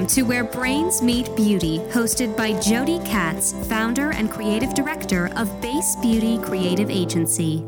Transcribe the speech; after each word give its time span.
Welcome 0.00 0.16
to 0.16 0.22
Where 0.22 0.44
Brains 0.44 1.02
Meet 1.02 1.36
Beauty, 1.36 1.78
hosted 1.90 2.34
by 2.34 2.58
Jody 2.58 3.00
Katz, 3.00 3.52
founder 3.68 4.12
and 4.12 4.30
creative 4.30 4.72
director 4.72 5.28
of 5.36 5.60
Base 5.60 5.94
Beauty 5.96 6.38
Creative 6.38 6.88
Agency. 6.88 7.62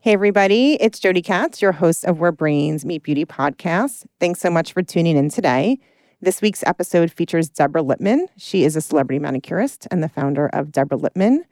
Hey, 0.00 0.14
everybody, 0.14 0.72
it's 0.82 0.98
Jody 0.98 1.22
Katz, 1.22 1.62
your 1.62 1.70
host 1.70 2.04
of 2.06 2.18
Where 2.18 2.32
Brains 2.32 2.84
Meet 2.84 3.04
Beauty 3.04 3.24
podcast. 3.24 4.04
Thanks 4.18 4.40
so 4.40 4.50
much 4.50 4.72
for 4.72 4.82
tuning 4.82 5.16
in 5.16 5.28
today. 5.28 5.78
This 6.20 6.42
week's 6.42 6.64
episode 6.64 7.12
features 7.12 7.48
Deborah 7.48 7.82
Lippmann. 7.82 8.26
She 8.36 8.64
is 8.64 8.74
a 8.74 8.80
celebrity 8.80 9.20
manicurist 9.20 9.86
and 9.92 10.02
the 10.02 10.08
founder 10.08 10.48
of 10.48 10.72
Deborah 10.72 10.98
Lippmann. 10.98 11.44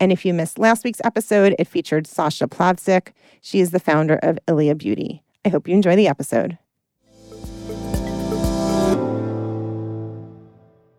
And 0.00 0.10
if 0.10 0.24
you 0.24 0.32
missed 0.32 0.58
last 0.58 0.84
week's 0.84 1.02
episode, 1.04 1.54
it 1.58 1.68
featured 1.68 2.06
Sasha 2.06 2.46
Plavsic. 2.46 3.08
She 3.42 3.60
is 3.60 3.72
the 3.72 3.78
founder 3.78 4.16
of 4.22 4.38
Ilia 4.48 4.74
Beauty. 4.74 5.22
I 5.44 5.50
hope 5.50 5.68
you 5.68 5.74
enjoy 5.74 5.96
the 5.96 6.08
episode. 6.08 6.56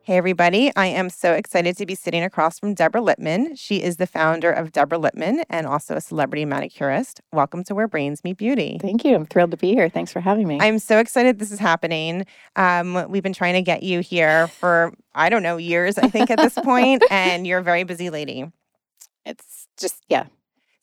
Hey, 0.08 0.16
everybody. 0.16 0.72
I 0.74 0.86
am 0.86 1.10
so 1.10 1.34
excited 1.34 1.76
to 1.76 1.86
be 1.86 1.94
sitting 1.94 2.24
across 2.24 2.60
from 2.60 2.74
Deborah 2.74 3.02
Lippmann. 3.02 3.58
She 3.58 3.84
is 3.84 3.98
the 3.98 4.08
founder 4.08 4.50
of 4.50 4.72
Deborah 4.72 4.98
Lippmann 4.98 5.44
and 5.50 5.68
also 5.68 5.98
a 5.98 6.00
celebrity 6.00 6.46
manicurist. 6.46 7.20
Welcome 7.34 7.66
to 7.66 7.76
Where 7.76 7.90
Brains 7.90 8.24
Meet 8.24 8.38
Beauty. 8.38 8.78
Thank 8.80 9.04
you. 9.04 9.16
I'm 9.16 9.26
thrilled 9.26 9.52
to 9.52 9.58
be 9.58 9.74
here. 9.74 9.90
Thanks 9.90 10.14
for 10.14 10.22
having 10.22 10.48
me. 10.48 10.60
I'm 10.62 10.80
so 10.80 11.00
excited 11.00 11.40
this 11.40 11.52
is 11.52 11.60
happening. 11.60 12.26
Um, 12.56 13.06
we've 13.10 13.22
been 13.22 13.34
trying 13.34 13.56
to 13.56 13.62
get 13.62 13.84
you 13.84 14.00
here 14.00 14.48
for, 14.48 14.94
I 15.14 15.28
don't 15.28 15.44
know, 15.44 15.58
years, 15.58 15.98
I 15.98 16.08
think, 16.08 16.32
at 16.32 16.38
this 16.38 16.54
point, 16.64 17.04
and 17.12 17.46
you're 17.46 17.60
a 17.60 17.64
very 17.64 17.84
busy 17.84 18.10
lady. 18.10 18.50
It's 19.26 19.68
just, 19.78 20.06
yeah. 20.08 20.28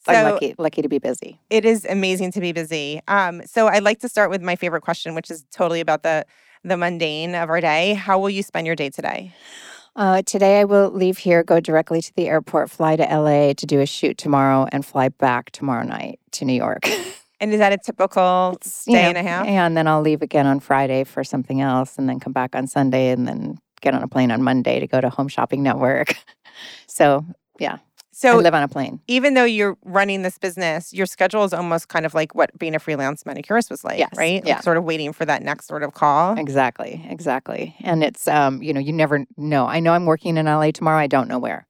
So 0.05 0.11
I'm 0.11 0.33
lucky, 0.33 0.53
lucky 0.59 0.83
to 0.83 0.87
be 0.87 0.99
busy. 0.99 1.39
it 1.49 1.65
is 1.65 1.83
amazing 1.85 2.31
to 2.33 2.41
be 2.41 2.51
busy. 2.51 3.01
Um, 3.07 3.41
so 3.47 3.69
I'd 3.69 3.81
like 3.81 4.01
to 4.01 4.07
start 4.07 4.29
with 4.29 4.43
my 4.43 4.55
favorite 4.55 4.83
question, 4.83 5.15
which 5.15 5.31
is 5.31 5.45
totally 5.51 5.79
about 5.79 6.03
the 6.03 6.27
the 6.65 6.75
mundane 6.75 7.35
of 7.35 7.49
our 7.49 7.61
day. 7.61 7.93
How 7.93 8.19
will 8.19 8.29
you 8.29 8.43
spend 8.43 8.67
your 8.67 8.75
day 8.75 8.89
today? 8.89 9.31
Uh, 9.95 10.21
today, 10.23 10.59
I 10.59 10.65
will 10.65 10.89
leave 10.89 11.19
here, 11.19 11.43
go 11.43 11.61
directly 11.61 12.01
to 12.01 12.13
the 12.15 12.27
airport, 12.27 12.69
fly 12.69 12.97
to 12.97 13.03
LA 13.03 13.53
to 13.53 13.65
do 13.65 13.79
a 13.79 13.85
shoot 13.85 14.17
tomorrow, 14.17 14.67
and 14.71 14.85
fly 14.85 15.07
back 15.07 15.51
tomorrow 15.51 15.85
night 15.85 16.19
to 16.31 16.45
New 16.45 16.53
York. 16.53 16.89
And 17.41 17.51
is 17.51 17.59
that 17.59 17.73
a 17.73 17.77
typical 17.77 18.57
You 18.87 18.93
day 18.93 19.03
know, 19.03 19.09
and 19.09 19.17
a 19.17 19.21
half? 19.21 19.45
And 19.45 19.75
then 19.75 19.87
I'll 19.87 19.99
leave 19.99 20.21
again 20.21 20.47
on 20.47 20.61
Friday 20.61 21.03
for 21.03 21.21
something 21.21 21.59
else, 21.59 21.97
and 21.97 22.07
then 22.07 22.17
come 22.17 22.31
back 22.31 22.55
on 22.55 22.65
Sunday, 22.65 23.09
and 23.09 23.27
then 23.27 23.57
get 23.81 23.93
on 23.93 24.01
a 24.01 24.07
plane 24.07 24.31
on 24.31 24.41
Monday 24.41 24.79
to 24.79 24.87
go 24.87 25.01
to 25.01 25.09
Home 25.09 25.27
Shopping 25.27 25.61
Network. 25.61 26.15
so, 26.87 27.25
I 27.59 27.79
So 28.17 28.37
live 28.37 28.53
on 28.53 28.63
a 28.63 28.69
plane. 28.69 29.01
even 29.07 29.33
though 29.33 29.43
you're 29.43 29.77
running 29.83 30.21
this 30.21 30.37
business, 30.37 30.93
your 30.93 31.05
schedule 31.05 31.43
is 31.43 31.51
almost 31.51 31.89
kind 31.89 32.05
of 32.05 32.13
like 32.13 32.33
what 32.33 32.57
being 32.57 32.73
a 32.73 32.79
freelance 32.79 33.25
manicurist 33.25 33.69
was 33.69 33.83
like, 33.83 33.99
Yes, 33.99 34.09
right? 34.15 34.35
Like 34.41 34.47
yeah. 34.47 34.61
sort 34.61 34.77
of 34.77 34.85
waiting 34.85 35.11
for 35.11 35.25
that 35.25 35.43
next 35.43 35.67
sort 35.67 35.83
of 35.83 35.93
call. 35.93 36.37
Exactly, 36.37 37.05
exactly. 37.09 37.75
And 37.81 38.05
it's, 38.05 38.25
um, 38.29 38.63
you 38.63 38.71
know, 38.73 38.79
you 38.79 38.93
never 38.93 39.25
know. 39.35 39.65
I 39.65 39.81
know 39.81 39.91
I'm 39.91 40.05
working 40.05 40.37
in 40.37 40.45
LA 40.45 40.71
tomorrow. 40.71 40.97
I 40.97 41.07
don't 41.07 41.27
know 41.27 41.39
where, 41.39 41.67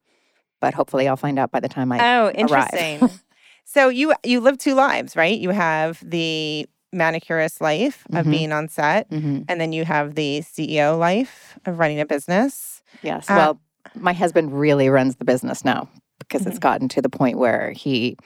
but 0.61 0.75
hopefully 0.75 1.07
I'll 1.07 1.17
find 1.17 1.39
out 1.39 1.49
by 1.51 1.59
the 1.59 1.67
time 1.67 1.91
I. 1.91 2.17
Oh, 2.17 2.29
interesting. 2.29 3.09
so 3.65 3.89
you 3.89 4.13
you 4.23 4.39
live 4.39 4.59
two 4.59 4.75
lives, 4.75 5.15
right? 5.15 5.39
You 5.39 5.49
have 5.49 6.07
the 6.07 6.67
manicurist 6.93 7.59
life 7.59 8.05
of 8.13 8.27
Mhm. 8.27 8.31
being 8.31 8.51
on 8.51 8.69
set, 8.69 9.07
hmm 9.09 9.41
and 9.49 9.59
then 9.59 9.73
you 9.73 9.83
have 9.83 10.13
the 10.13 10.41
CEO 10.41 10.95
life 10.95 11.57
of 11.65 11.79
running 11.79 11.99
a 11.99 12.05
business. 12.05 12.83
Yes. 13.01 13.27
Uh, 13.31 13.33
well, 13.35 13.61
my 13.95 14.13
husband 14.13 14.53
really 14.53 14.89
runs 14.89 15.15
the 15.15 15.25
business 15.25 15.65
now 15.65 15.89
because 16.27 16.41
Mm-hmm. 16.41 16.49
it's 16.49 16.59
gotten 16.59 16.87
to 16.89 17.01
the 17.01 17.09
point 17.09 17.37
where 17.37 17.71
he, 17.71 18.17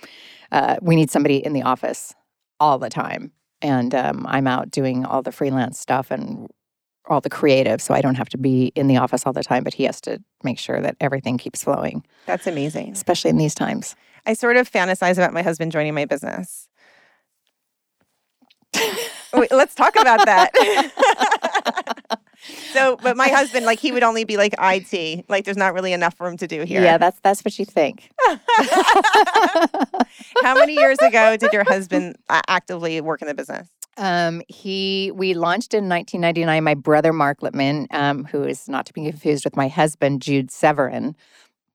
uh, 0.52 0.78
we 0.82 0.96
need 0.96 1.10
somebody 1.12 1.38
in 1.38 1.54
the 1.54 1.62
office 1.64 2.14
all 2.60 2.78
the 2.80 2.90
time, 2.90 3.32
and 3.62 3.94
um, 3.96 4.26
I'm 4.28 4.48
out 4.48 4.72
doing 4.72 5.06
all 5.06 5.22
the 5.22 5.32
freelance 5.32 5.80
stuff 5.80 6.12
and 6.12 6.48
all 7.08 7.22
the 7.22 7.30
creative, 7.30 7.82
so 7.82 7.94
I 7.94 8.02
don't 8.02 8.16
have 8.16 8.30
to 8.30 8.38
be 8.38 8.72
in 8.76 8.88
the 8.88 8.98
office 8.98 9.26
all 9.26 9.34
the 9.34 9.44
time. 9.44 9.64
But 9.64 9.74
he 9.74 9.84
has 9.86 10.00
to 10.02 10.22
make 10.44 10.60
sure 10.60 10.82
that 10.82 10.96
everything 11.00 11.38
keeps 11.38 11.64
flowing, 11.64 12.04
That's 12.26 12.46
amazing. 12.48 12.92
especially 12.94 13.30
in 13.32 13.38
these 13.38 13.56
times. 13.56 13.96
I 14.26 14.34
sort 14.34 14.58
of 14.58 14.70
fantasize 14.70 15.14
about 15.14 15.34
my 15.34 15.42
husband 15.42 15.72
joining 15.72 15.94
my 15.96 16.06
business. 16.06 16.68
Wait, 19.34 19.52
let's 19.52 19.74
talk 19.76 19.96
about 19.96 20.26
that. 20.26 20.52
so, 22.74 22.98
but 23.02 23.18
my 23.18 23.28
husband, 23.28 23.66
like, 23.66 23.80
he 23.80 23.92
would 23.92 24.04
only 24.04 24.24
be 24.24 24.38
like 24.38 24.54
IT. 24.60 25.26
Like, 25.30 25.46
there's 25.46 25.58
not 25.58 25.74
really 25.74 25.94
enough 25.94 26.16
for 26.16 26.28
him 26.28 26.38
to 26.38 26.48
do 26.48 26.64
here. 26.64 26.82
Yeah, 26.82 26.98
that's 26.98 27.20
that's 27.22 27.44
what 27.44 27.58
you 27.60 27.66
think. 27.66 28.10
How 30.44 30.56
many 30.56 30.74
years 30.74 31.00
ago 31.00 31.38
did 31.38 31.54
your 31.54 31.64
husband 31.64 32.18
actively 32.30 33.00
work 33.02 33.22
in 33.22 33.28
the 33.28 33.34
business? 33.34 33.70
Um, 33.98 34.42
he 34.48 35.12
we 35.14 35.34
launched 35.34 35.74
in 35.74 35.90
1999. 35.90 36.64
My 36.64 36.74
brother 36.74 37.12
Mark 37.12 37.42
Lippmann, 37.42 37.88
um, 37.92 38.24
who 38.26 38.44
is 38.44 38.70
not 38.70 38.86
to 38.86 38.94
be 38.94 39.04
confused 39.04 39.44
with 39.44 39.58
my 39.58 39.68
husband 39.68 40.22
Jude 40.22 40.50
Severin. 40.52 41.16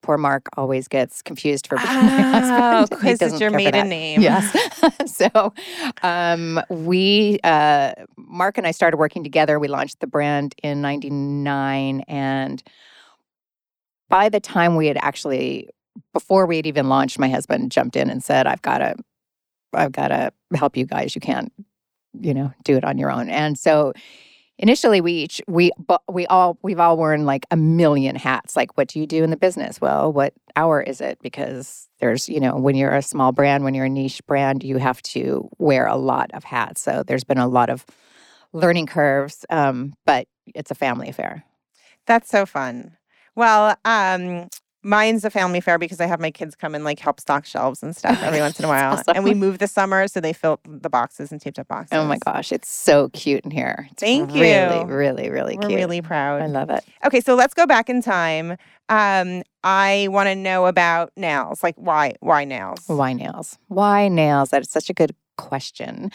Poor 0.04 0.19
Mark 0.19 0.50
always 0.59 0.87
gets 0.87 1.22
confused 1.22 1.66
for 1.66 1.76
being 1.78 1.88
my 1.88 2.20
husband. 2.20 3.00
He 3.00 3.12
because 3.12 3.22
it's 3.22 3.41
your 3.41 3.50
maiden 3.50 3.88
name. 3.88 4.20
Yes. 4.20 4.54
so 5.06 5.54
um, 6.03 6.60
we, 6.69 7.38
uh, 7.42 7.94
Mark 8.19 8.59
and 8.59 8.66
I 8.66 8.70
started 8.70 8.98
working 8.98 9.25
together. 9.25 9.59
We 9.59 9.66
launched 9.66 10.00
the 10.00 10.06
brand 10.06 10.54
in 10.62 10.82
99. 10.82 12.00
And 12.06 12.62
by 14.10 14.28
the 14.28 14.41
time 14.41 14.76
we 14.76 14.88
had 14.88 14.98
actually, 15.00 15.70
before 16.12 16.44
we 16.44 16.56
had 16.56 16.66
even 16.66 16.91
launched, 16.91 17.19
my 17.19 17.31
husband 17.31 17.72
jumped 17.72 17.97
in 17.97 18.10
and 18.10 18.22
said, 18.22 18.47
I've 18.47 18.60
got 18.60 18.78
to, 18.78 18.97
I've 19.72 19.93
got 19.93 20.09
to 20.09 20.32
help 20.54 20.76
you 20.76 20.84
guys. 20.84 21.14
You 21.14 21.22
can't, 21.22 21.50
you 22.20 22.34
know, 22.34 22.53
do 22.62 22.76
it 22.76 22.84
on 22.84 22.98
your 22.98 23.10
own. 23.10 23.31
And 23.31 23.59
so 23.59 23.94
initially 24.59 25.00
we 25.00 25.12
each 25.12 25.42
we 25.47 25.70
we 26.09 26.26
all 26.26 26.59
we've 26.62 26.81
all 26.81 26.97
worn 26.97 27.25
like 27.25 27.47
a 27.50 27.56
million 27.56 28.16
hats. 28.16 28.56
Like 28.56 28.76
what 28.76 28.88
do 28.88 28.98
you 28.98 29.06
do 29.06 29.25
in 29.25 29.31
the 29.31 29.37
business? 29.37 29.81
Well 29.81 30.12
what 30.12 30.34
hour 30.56 30.81
is 30.81 31.00
it? 31.00 31.19
Because 31.22 31.88
there's 32.00 32.28
you 32.28 32.41
know 32.41 32.56
when 32.56 32.76
you're 32.76 32.94
a 32.94 33.03
small 33.03 33.32
brand 33.32 33.64
when 33.64 33.75
you're 33.75 33.87
a 33.87 33.91
niche 33.91 34.25
brand 34.26 34.62
you 34.62 34.78
have 34.78 35.03
to 35.03 35.48
wear 35.59 35.87
a 35.87 35.97
lot 35.97 36.31
of 36.34 36.44
hats. 36.44 36.81
So 36.81 37.03
there's 37.06 37.25
been 37.25 37.38
a 37.38 37.48
lot 37.48 37.70
of 37.70 37.84
learning 38.53 38.87
curves 38.87 39.44
um, 39.50 39.94
but 40.06 40.26
it's 40.54 40.70
a 40.70 40.75
family 40.75 41.09
affair. 41.09 41.44
That's 42.06 42.28
so 42.28 42.47
fun. 42.47 42.97
Well, 43.34 43.76
um, 43.84 44.48
mine's 44.84 45.25
a 45.25 45.31
family 45.31 45.59
affair 45.59 45.78
because 45.78 46.00
I 46.00 46.06
have 46.06 46.21
my 46.21 46.31
kids 46.31 46.55
come 46.55 46.75
and 46.75 46.84
like 46.84 47.00
help 47.00 47.19
stock 47.19 47.45
shelves 47.47 47.83
and 47.83 47.97
stuff 47.97 48.22
every 48.22 48.39
once 48.41 48.59
in 48.59 48.65
a 48.67 48.69
while. 48.75 48.93
Awesome. 48.93 49.15
And 49.17 49.25
we 49.25 49.34
move 49.34 49.59
this 49.59 49.72
summer, 49.72 50.06
so 50.06 50.21
they 50.21 50.33
fill 50.33 50.61
the 50.69 50.91
boxes 50.91 51.33
and 51.33 51.41
taped 51.41 51.59
up 51.59 51.67
boxes. 51.69 51.97
oh 51.99 52.05
my 52.05 52.19
gosh 52.19 52.53
it's 52.53 52.69
so 52.69 53.09
cute 53.11 53.44
in 53.44 53.50
here 53.50 53.89
It's 53.93 54.03
Thank 54.03 54.33
really 54.33 54.81
you. 54.81 54.84
really 54.87 55.31
really 55.31 55.56
We're 55.56 55.69
cute 55.69 55.78
really 55.81 56.03
proud. 56.03 56.43
i 56.43 56.47
love 56.47 56.71
it 56.71 56.84
Okay, 57.06 57.21
so 57.21 57.34
let's 57.34 57.55
go 57.55 57.67
back 57.67 57.89
in 57.91 58.03
time. 58.03 58.56
Um, 58.91 59.43
I 59.62 60.09
want 60.11 60.27
to 60.28 60.34
know 60.34 60.67
about 60.67 61.11
nails. 61.17 61.62
Like, 61.62 61.75
why? 61.77 62.15
Why 62.21 62.44
nails? 62.44 62.84
Why 62.87 63.15
nails? 63.15 63.59
Why 63.69 64.09
nails? 64.09 64.50
That 64.50 64.61
is 64.62 64.71
such 64.71 64.91
a 64.91 64.93
good 64.94 65.15
question. 65.39 66.11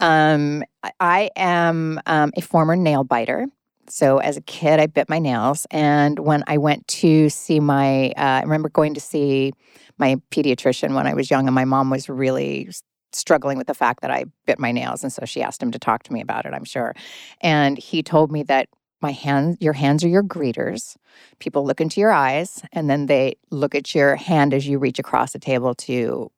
Um, 0.00 0.62
I- 0.82 0.92
I 1.00 1.30
am 1.36 2.00
um, 2.06 2.30
a 2.36 2.40
former 2.42 2.76
nail 2.76 3.04
biter. 3.04 3.46
So 3.90 4.18
as 4.18 4.36
a 4.36 4.40
kid, 4.40 4.78
I 4.78 4.86
bit 4.86 5.08
my 5.08 5.18
nails, 5.18 5.66
and 5.70 6.18
when 6.20 6.44
I 6.46 6.58
went 6.58 6.86
to 6.88 7.28
see 7.28 7.58
my, 7.58 8.10
uh, 8.10 8.38
I 8.38 8.42
remember 8.42 8.68
going 8.68 8.94
to 8.94 9.00
see 9.00 9.52
my 9.98 10.16
pediatrician 10.30 10.94
when 10.94 11.06
I 11.06 11.14
was 11.14 11.30
young, 11.30 11.46
and 11.46 11.54
my 11.54 11.64
mom 11.64 11.90
was 11.90 12.08
really 12.08 12.70
struggling 13.12 13.58
with 13.58 13.66
the 13.66 13.74
fact 13.74 14.02
that 14.02 14.10
I 14.10 14.26
bit 14.46 14.60
my 14.60 14.70
nails, 14.70 15.02
and 15.02 15.12
so 15.12 15.24
she 15.24 15.42
asked 15.42 15.62
him 15.62 15.72
to 15.72 15.78
talk 15.78 16.04
to 16.04 16.12
me 16.12 16.20
about 16.20 16.46
it. 16.46 16.54
I'm 16.54 16.64
sure, 16.64 16.94
and 17.40 17.78
he 17.78 18.02
told 18.02 18.30
me 18.30 18.44
that 18.44 18.68
my 19.02 19.10
hands 19.12 19.56
your 19.60 19.72
hands 19.72 20.04
are 20.04 20.08
your 20.08 20.22
greeters. 20.22 20.96
People 21.40 21.64
look 21.64 21.80
into 21.80 22.00
your 22.00 22.12
eyes, 22.12 22.62
and 22.72 22.88
then 22.88 23.06
they 23.06 23.36
look 23.50 23.74
at 23.74 23.92
your 23.94 24.14
hand 24.14 24.54
as 24.54 24.68
you 24.68 24.78
reach 24.78 25.00
across 25.00 25.32
the 25.32 25.40
table 25.40 25.74
to 25.74 26.30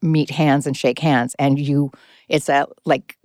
meet 0.00 0.30
hands 0.30 0.66
and 0.66 0.76
shake 0.76 0.98
hands 0.98 1.36
and 1.38 1.60
you 1.60 1.90
it's 2.28 2.48
a 2.48 2.66
like 2.84 3.16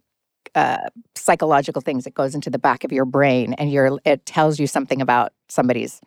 uh, 0.55 0.89
psychological 1.15 1.81
things 1.81 2.03
that 2.03 2.13
goes 2.13 2.35
into 2.35 2.49
the 2.49 2.59
back 2.59 2.83
of 2.83 2.91
your 2.91 3.05
brain 3.05 3.53
and 3.53 3.71
your 3.71 3.99
it 4.05 4.25
tells 4.25 4.59
you 4.59 4.67
something 4.67 5.01
about 5.01 5.33
somebody's 5.49 6.01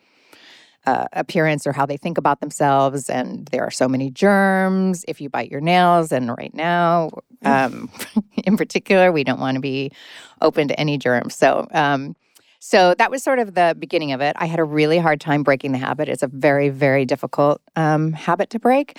uh, 0.86 1.04
appearance 1.12 1.66
or 1.66 1.72
how 1.72 1.84
they 1.84 1.96
think 1.96 2.16
about 2.16 2.40
themselves 2.40 3.10
and 3.10 3.46
there 3.48 3.62
are 3.62 3.70
so 3.70 3.86
many 3.86 4.10
germs 4.10 5.04
if 5.06 5.20
you 5.20 5.28
bite 5.28 5.50
your 5.50 5.60
nails 5.60 6.10
and 6.10 6.34
right 6.38 6.54
now 6.54 7.10
um, 7.44 7.90
in 8.44 8.56
particular 8.56 9.12
we 9.12 9.24
don't 9.24 9.40
want 9.40 9.56
to 9.56 9.60
be 9.60 9.90
open 10.40 10.68
to 10.68 10.78
any 10.78 10.98
germs. 10.98 11.34
So 11.34 11.66
um, 11.72 12.16
so 12.62 12.94
that 12.98 13.10
was 13.10 13.22
sort 13.22 13.38
of 13.38 13.54
the 13.54 13.74
beginning 13.78 14.12
of 14.12 14.20
it. 14.20 14.36
I 14.38 14.44
had 14.44 14.60
a 14.60 14.64
really 14.64 14.98
hard 14.98 15.18
time 15.18 15.42
breaking 15.42 15.72
the 15.72 15.78
habit. 15.78 16.08
It's 16.08 16.22
a 16.22 16.28
very 16.28 16.68
very 16.68 17.04
difficult 17.04 17.60
um, 17.76 18.12
habit 18.12 18.50
to 18.50 18.58
break. 18.58 18.98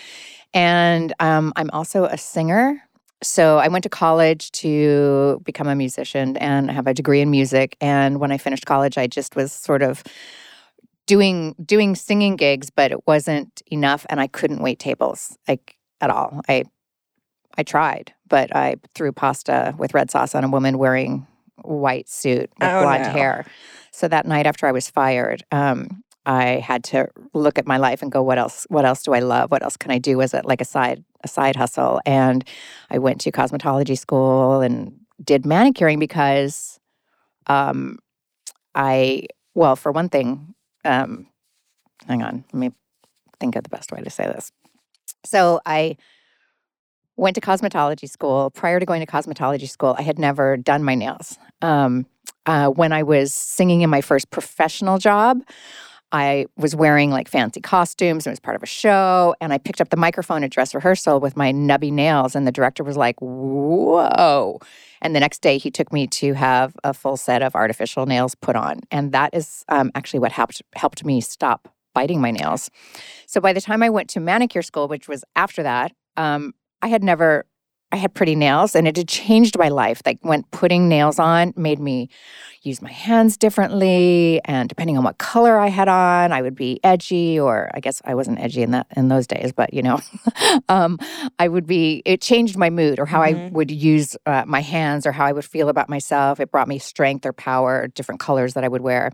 And 0.53 1.13
um, 1.19 1.53
I'm 1.55 1.69
also 1.71 2.05
a 2.05 2.17
singer. 2.17 2.83
So 3.23 3.59
I 3.59 3.67
went 3.67 3.83
to 3.83 3.89
college 3.89 4.51
to 4.53 5.41
become 5.43 5.67
a 5.67 5.75
musician 5.75 6.37
and 6.37 6.71
have 6.71 6.87
a 6.87 6.93
degree 6.93 7.21
in 7.21 7.29
music. 7.29 7.77
And 7.79 8.19
when 8.19 8.31
I 8.31 8.37
finished 8.37 8.65
college, 8.65 8.97
I 8.97 9.07
just 9.07 9.35
was 9.35 9.51
sort 9.51 9.81
of 9.83 10.03
doing 11.07 11.55
doing 11.63 11.95
singing 11.95 12.35
gigs, 12.35 12.69
but 12.69 12.91
it 12.91 13.05
wasn't 13.07 13.61
enough, 13.67 14.05
and 14.09 14.19
I 14.19 14.27
couldn't 14.27 14.61
wait 14.61 14.79
tables 14.79 15.37
like 15.47 15.75
at 15.99 16.09
all. 16.09 16.41
I 16.49 16.63
I 17.57 17.63
tried, 17.63 18.13
but 18.27 18.55
I 18.55 18.75
threw 18.95 19.11
pasta 19.11 19.75
with 19.77 19.93
red 19.93 20.09
sauce 20.09 20.33
on 20.35 20.43
a 20.43 20.49
woman 20.49 20.77
wearing 20.77 21.27
white 21.63 22.09
suit 22.09 22.49
with 22.59 22.69
Oh, 22.69 22.81
blonde 22.81 23.03
no. 23.03 23.09
hair. 23.09 23.45
So 23.91 24.07
that 24.07 24.25
night 24.25 24.47
after 24.47 24.65
I 24.67 24.71
was 24.71 24.89
fired, 24.89 25.43
um, 25.51 26.03
I 26.25 26.59
had 26.59 26.83
to 26.85 27.07
look 27.33 27.57
at 27.57 27.65
my 27.65 27.77
life 27.77 28.01
and 28.01 28.11
go, 28.11 28.21
what 28.21 28.37
else? 28.37 28.65
What 28.69 28.85
else 28.85 29.03
do 29.03 29.13
I 29.13 29.19
love? 29.19 29.51
What 29.51 29.63
else 29.63 29.77
can 29.77 29.91
I 29.91 29.97
do 29.97 30.21
as 30.21 30.33
a 30.33 30.41
like 30.43 30.61
a 30.61 30.65
side 30.65 31.03
a 31.23 31.27
side 31.27 31.55
hustle? 31.55 31.99
And 32.05 32.43
I 32.89 32.99
went 32.99 33.21
to 33.21 33.31
cosmetology 33.31 33.97
school 33.97 34.61
and 34.61 34.99
did 35.23 35.45
manicuring 35.45 35.99
because, 35.99 36.79
um, 37.47 37.99
I 38.75 39.27
well, 39.55 39.75
for 39.75 39.91
one 39.91 40.09
thing, 40.09 40.53
um, 40.85 41.27
hang 42.07 42.21
on, 42.21 42.45
let 42.53 42.59
me 42.59 42.71
think 43.39 43.55
of 43.55 43.63
the 43.63 43.69
best 43.69 43.91
way 43.91 44.01
to 44.01 44.09
say 44.09 44.25
this. 44.25 44.51
So 45.25 45.59
I 45.65 45.97
went 47.17 47.35
to 47.35 47.41
cosmetology 47.41 48.09
school. 48.09 48.49
Prior 48.51 48.79
to 48.79 48.85
going 48.85 49.05
to 49.05 49.11
cosmetology 49.11 49.69
school, 49.69 49.95
I 49.97 50.03
had 50.03 50.17
never 50.17 50.57
done 50.57 50.83
my 50.83 50.95
nails. 50.95 51.37
Um, 51.61 52.05
uh, 52.45 52.69
when 52.69 52.91
I 52.91 53.03
was 53.03 53.33
singing 53.33 53.81
in 53.81 53.89
my 53.89 54.01
first 54.01 54.31
professional 54.31 54.97
job, 54.97 55.43
I 56.11 56.45
was 56.57 56.75
wearing 56.75 57.09
like 57.09 57.27
fancy 57.27 57.61
costumes. 57.61 58.27
It 58.27 58.29
was 58.29 58.39
part 58.39 58.55
of 58.55 58.63
a 58.63 58.67
show. 58.67 59.35
And 59.39 59.53
I 59.53 59.57
picked 59.57 59.81
up 59.81 59.89
the 59.89 59.97
microphone 59.97 60.43
at 60.43 60.51
dress 60.51 60.75
rehearsal 60.75 61.19
with 61.19 61.37
my 61.37 61.51
nubby 61.51 61.91
nails. 61.91 62.35
And 62.35 62.45
the 62.45 62.51
director 62.51 62.83
was 62.83 62.97
like, 62.97 63.15
whoa. 63.19 64.59
And 65.01 65.15
the 65.15 65.19
next 65.19 65.41
day, 65.41 65.57
he 65.57 65.71
took 65.71 65.91
me 65.91 66.07
to 66.07 66.33
have 66.33 66.75
a 66.83 66.93
full 66.93 67.17
set 67.17 67.41
of 67.41 67.55
artificial 67.55 68.05
nails 68.05 68.35
put 68.35 68.55
on. 68.55 68.81
And 68.91 69.11
that 69.13 69.33
is 69.33 69.63
um, 69.69 69.91
actually 69.95 70.19
what 70.19 70.31
helped, 70.31 70.61
helped 70.75 71.03
me 71.05 71.21
stop 71.21 71.73
biting 71.93 72.21
my 72.21 72.31
nails. 72.31 72.69
So 73.25 73.41
by 73.41 73.53
the 73.53 73.61
time 73.61 73.83
I 73.83 73.89
went 73.89 74.09
to 74.11 74.19
manicure 74.19 74.61
school, 74.61 74.87
which 74.87 75.07
was 75.07 75.23
after 75.35 75.63
that, 75.63 75.91
um, 76.17 76.53
I 76.81 76.87
had 76.87 77.03
never 77.03 77.45
I 77.91 77.97
had 77.97 78.13
pretty 78.13 78.35
nails 78.35 78.75
and 78.75 78.87
it 78.87 78.95
had 78.95 79.07
changed 79.07 79.57
my 79.57 79.69
life. 79.69 80.01
Like 80.05 80.19
when 80.21 80.43
putting 80.51 80.87
nails 80.87 81.19
on 81.19 81.53
made 81.57 81.79
me 81.79 82.09
use 82.61 82.81
my 82.81 82.91
hands 82.91 83.37
differently 83.37 84.39
and 84.45 84.69
depending 84.69 84.97
on 84.97 85.03
what 85.03 85.17
color 85.17 85.59
I 85.59 85.67
had 85.67 85.87
on, 85.87 86.31
I 86.31 86.41
would 86.41 86.55
be 86.55 86.79
edgy 86.83 87.39
or 87.39 87.69
I 87.73 87.79
guess 87.79 88.01
I 88.05 88.15
wasn't 88.15 88.39
edgy 88.39 88.61
in 88.61 88.71
that 88.71 88.87
in 88.95 89.09
those 89.09 89.27
days, 89.27 89.51
but 89.51 89.73
you 89.73 89.81
know, 89.81 89.99
um, 90.69 90.99
I 91.39 91.47
would 91.47 91.65
be 91.65 92.01
it 92.05 92.21
changed 92.21 92.57
my 92.57 92.69
mood 92.69 92.99
or 92.99 93.05
how 93.05 93.21
mm-hmm. 93.21 93.47
I 93.47 93.49
would 93.49 93.71
use 93.71 94.15
uh, 94.25 94.43
my 94.47 94.61
hands 94.61 95.05
or 95.05 95.11
how 95.11 95.25
I 95.25 95.31
would 95.31 95.45
feel 95.45 95.69
about 95.69 95.89
myself. 95.89 96.39
It 96.39 96.51
brought 96.51 96.67
me 96.67 96.79
strength 96.79 97.25
or 97.25 97.33
power, 97.33 97.87
different 97.87 98.21
colors 98.21 98.53
that 98.53 98.63
I 98.63 98.67
would 98.67 98.81
wear. 98.81 99.11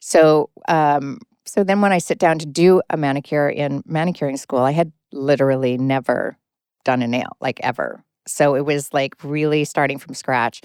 So 0.00 0.50
um, 0.68 1.18
so 1.46 1.64
then 1.64 1.80
when 1.80 1.92
I 1.92 1.98
sit 1.98 2.18
down 2.18 2.38
to 2.38 2.46
do 2.46 2.80
a 2.90 2.96
manicure 2.96 3.48
in 3.48 3.82
manicuring 3.86 4.36
school, 4.36 4.60
I 4.60 4.72
had 4.72 4.92
literally 5.12 5.76
never 5.78 6.38
done 6.84 7.02
a 7.02 7.06
nail, 7.06 7.36
like 7.40 7.60
ever. 7.62 8.04
So 8.26 8.54
it 8.54 8.64
was 8.64 8.92
like 8.92 9.14
really 9.22 9.64
starting 9.64 9.98
from 9.98 10.14
scratch. 10.14 10.62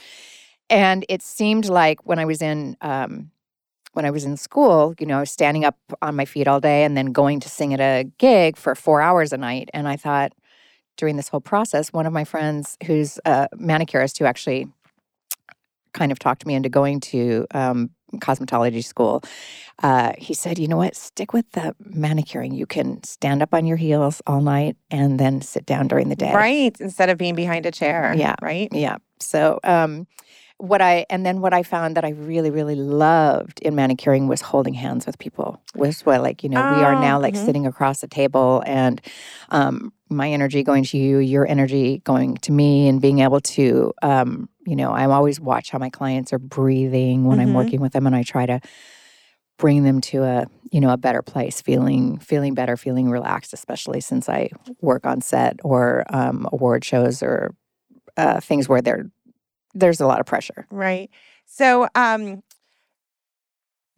And 0.69 1.06
it 1.10 1.21
seemed 1.21 1.68
like 1.68 2.06
when 2.06 2.19
I 2.19 2.25
was 2.25 2.42
in 2.42 2.77
um, 2.81 3.31
when 3.94 4.06
I 4.06 4.12
was 4.12 4.24
in 4.24 4.38
school, 4.38 4.94
you 5.00 5.06
know, 5.06 5.25
standing 5.25 5.66
up 5.66 5.77
on 6.01 6.16
my 6.16 6.25
feet 6.25 6.48
all 6.48 6.60
day 6.60 6.83
and 6.83 6.95
then 6.95 7.07
going 7.07 7.39
to 7.42 7.50
sing 7.50 7.74
at 7.74 7.80
a 7.80 8.04
gig 8.18 8.56
for 8.56 8.75
four 8.75 9.01
hours 9.01 9.33
a 9.33 9.38
night. 9.38 9.69
And 9.74 9.88
I 9.88 9.95
thought 9.95 10.33
during 10.95 11.16
this 11.16 11.30
whole 11.30 11.42
process, 11.42 11.92
one 11.92 12.06
of 12.06 12.13
my 12.13 12.24
friends 12.24 12.77
who's 12.86 13.19
a 13.25 13.48
manicurist 13.57 14.19
who 14.19 14.25
actually 14.25 14.68
kind 15.94 16.12
of 16.12 16.19
talked 16.19 16.45
me 16.45 16.54
into 16.54 16.69
going 16.69 17.00
to 17.00 17.48
um, 17.51 17.89
cosmetology 18.15 18.83
school, 18.83 19.23
uh, 19.83 20.13
he 20.17 20.33
said, 20.33 20.59
you 20.59 20.67
know 20.67 20.77
what, 20.77 20.95
stick 20.95 21.33
with 21.33 21.50
the 21.51 21.75
manicuring. 21.79 22.53
You 22.53 22.65
can 22.65 23.03
stand 23.03 23.41
up 23.41 23.53
on 23.53 23.65
your 23.65 23.77
heels 23.77 24.21
all 24.27 24.41
night 24.41 24.75
and 24.91 25.19
then 25.19 25.41
sit 25.41 25.65
down 25.65 25.88
during 25.88 26.09
the 26.09 26.15
day. 26.15 26.33
Right. 26.33 26.75
Instead 26.79 27.09
of 27.09 27.17
being 27.17 27.35
behind 27.35 27.65
a 27.65 27.71
chair. 27.71 28.13
Yeah. 28.17 28.35
Right. 28.41 28.69
Yeah. 28.71 28.97
So, 29.19 29.59
um, 29.63 30.07
what 30.59 30.81
I 30.81 31.06
and 31.09 31.25
then 31.25 31.39
what 31.39 31.53
I 31.53 31.63
found 31.63 31.95
that 31.95 32.03
I 32.03 32.09
really 32.09 32.51
really 32.51 32.75
loved 32.75 33.61
in 33.61 33.75
manicuring 33.75 34.27
was 34.27 34.41
holding 34.41 34.73
hands 34.73 35.06
with 35.06 35.17
people. 35.17 35.61
Was 35.73 36.06
what 36.06 36.21
like 36.21 36.44
you 36.44 36.50
know 36.50 36.61
oh, 36.61 36.77
we 36.77 36.83
are 36.83 37.00
now 37.00 37.19
like 37.19 37.33
mm-hmm. 37.33 37.45
sitting 37.45 37.65
across 37.65 38.03
a 38.03 38.07
table 38.07 38.61
and 38.65 39.01
um, 39.50 39.94
my 40.09 40.29
energy 40.29 40.61
going 40.63 40.83
to 40.83 40.97
you, 40.97 41.19
your 41.19 41.47
energy 41.47 42.01
going 42.03 42.35
to 42.38 42.51
me, 42.51 42.89
and 42.89 43.01
being 43.01 43.19
able 43.19 43.39
to 43.39 43.94
um, 44.01 44.50
you 44.67 44.75
know 44.75 44.91
I 44.91 45.06
always 45.06 45.39
watch 45.39 45.69
how 45.69 45.79
my 45.79 45.89
clients 45.89 46.33
are 46.33 46.39
breathing 46.39 47.23
when 47.23 47.39
mm-hmm. 47.39 47.47
I'm 47.47 47.53
working 47.53 47.79
with 47.79 47.94
them, 47.94 48.05
and 48.05 48.15
I 48.15 48.23
try 48.23 48.45
to 48.45 48.59
bring 49.57 49.83
them 49.83 50.01
to 50.01 50.23
a 50.23 50.47
you 50.71 50.81
know 50.81 50.89
a 50.89 50.97
better 50.97 51.21
place 51.21 51.62
feeling 51.62 52.17
feeling 52.19 52.53
better 52.53 52.77
feeling 52.77 53.09
relaxed 53.09 53.53
especially 53.53 54.00
since 54.00 54.29
i 54.29 54.50
work 54.79 55.05
on 55.05 55.19
set 55.19 55.59
or 55.63 56.05
um, 56.09 56.47
award 56.53 56.85
shows 56.85 57.21
or 57.21 57.53
uh, 58.17 58.39
things 58.39 58.67
where 58.67 58.81
they're 58.81 59.09
there's 59.74 60.01
a 60.01 60.07
lot 60.07 60.19
of 60.19 60.25
pressure. 60.25 60.66
Right. 60.71 61.10
So, 61.45 61.88
um, 61.95 62.44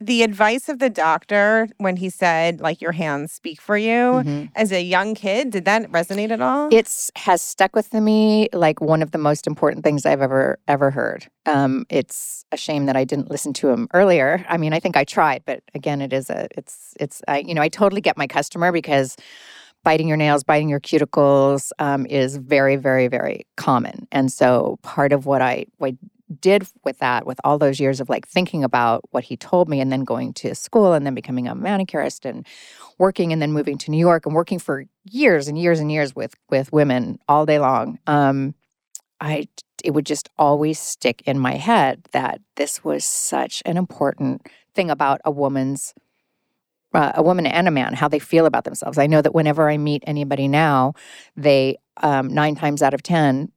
the 0.01 0.23
advice 0.23 0.68
of 0.68 0.79
the 0.79 0.89
doctor 0.89 1.68
when 1.77 1.95
he 1.95 2.09
said 2.09 2.59
like 2.59 2.81
your 2.81 2.91
hands 2.91 3.31
speak 3.31 3.62
for 3.62 3.77
you 3.77 3.91
mm-hmm. 3.91 4.45
as 4.56 4.71
a 4.71 4.81
young 4.81 5.13
kid 5.13 5.51
did 5.51 5.63
that 5.65 5.89
resonate 5.91 6.31
at 6.31 6.41
all 6.41 6.68
it's 6.71 7.12
has 7.15 7.39
stuck 7.41 7.75
with 7.75 7.94
me 7.94 8.50
like 8.51 8.81
one 8.81 9.03
of 9.03 9.12
the 9.12 9.19
most 9.19 9.45
important 9.45 9.83
things 9.83 10.06
i've 10.06 10.21
ever 10.21 10.57
ever 10.68 10.89
heard 10.89 11.27
um, 11.45 11.85
it's 11.89 12.44
a 12.51 12.57
shame 12.57 12.88
that 12.88 12.97
i 12.97 13.03
didn't 13.03 13.29
listen 13.29 13.53
to 13.53 13.69
him 13.69 13.88
earlier 13.94 14.44
i 14.50 14.57
mean 14.57 14.74
i 14.74 14.79
think 14.79 14.97
i 14.97 15.03
tried 15.03 15.44
but 15.45 15.62
again 15.75 16.01
it 16.01 16.12
is 16.12 16.31
a 16.31 16.47
it's 16.57 16.95
it's 17.00 17.21
I, 17.27 17.39
you 17.39 17.53
know 17.53 17.62
i 17.62 17.69
totally 17.69 18.01
get 18.01 18.17
my 18.17 18.25
customer 18.25 18.71
because 18.71 19.15
biting 19.83 20.07
your 20.07 20.17
nails, 20.17 20.43
biting 20.43 20.69
your 20.69 20.79
cuticles 20.79 21.71
um, 21.79 22.05
is 22.05 22.37
very, 22.37 22.75
very, 22.75 23.07
very 23.07 23.45
common. 23.57 24.07
And 24.11 24.31
so 24.31 24.79
part 24.83 25.11
of 25.11 25.25
what 25.25 25.41
I, 25.41 25.65
what 25.77 25.93
I 25.93 25.97
did 26.39 26.67
with 26.83 26.99
that, 26.99 27.25
with 27.25 27.39
all 27.43 27.57
those 27.57 27.79
years 27.79 27.99
of 27.99 28.09
like 28.09 28.27
thinking 28.27 28.63
about 28.63 29.01
what 29.11 29.23
he 29.23 29.35
told 29.35 29.67
me 29.67 29.81
and 29.81 29.91
then 29.91 30.03
going 30.03 30.33
to 30.33 30.55
school 30.55 30.93
and 30.93 31.05
then 31.05 31.13
becoming 31.13 31.47
a 31.47 31.55
manicurist 31.55 32.25
and 32.25 32.45
working 32.97 33.33
and 33.33 33.41
then 33.41 33.51
moving 33.51 33.77
to 33.79 33.91
New 33.91 33.97
York 33.97 34.25
and 34.25 34.35
working 34.35 34.59
for 34.59 34.85
years 35.03 35.47
and 35.47 35.57
years 35.57 35.79
and 35.79 35.91
years 35.91 36.15
with 36.15 36.35
with 36.49 36.71
women 36.71 37.19
all 37.27 37.45
day 37.45 37.59
long. 37.59 37.99
Um, 38.07 38.55
I 39.19 39.47
it 39.83 39.91
would 39.91 40.05
just 40.05 40.29
always 40.37 40.79
stick 40.79 41.21
in 41.25 41.39
my 41.39 41.55
head 41.55 42.03
that 42.11 42.39
this 42.55 42.83
was 42.83 43.03
such 43.03 43.63
an 43.65 43.77
important 43.77 44.47
thing 44.73 44.89
about 44.91 45.21
a 45.25 45.31
woman's 45.31 45.93
uh, 46.93 47.13
a 47.15 47.23
woman 47.23 47.45
and 47.45 47.67
a 47.67 47.71
man 47.71 47.93
how 47.93 48.07
they 48.07 48.19
feel 48.19 48.45
about 48.45 48.63
themselves. 48.63 48.97
I 48.97 49.07
know 49.07 49.21
that 49.21 49.33
whenever 49.33 49.69
I 49.69 49.77
meet 49.77 50.03
anybody 50.05 50.47
now, 50.47 50.93
they 51.35 51.77
um, 51.97 52.27
nine 52.27 52.55
times 52.55 52.81
out 52.81 52.93
of 52.93 53.03
ten, 53.03 53.51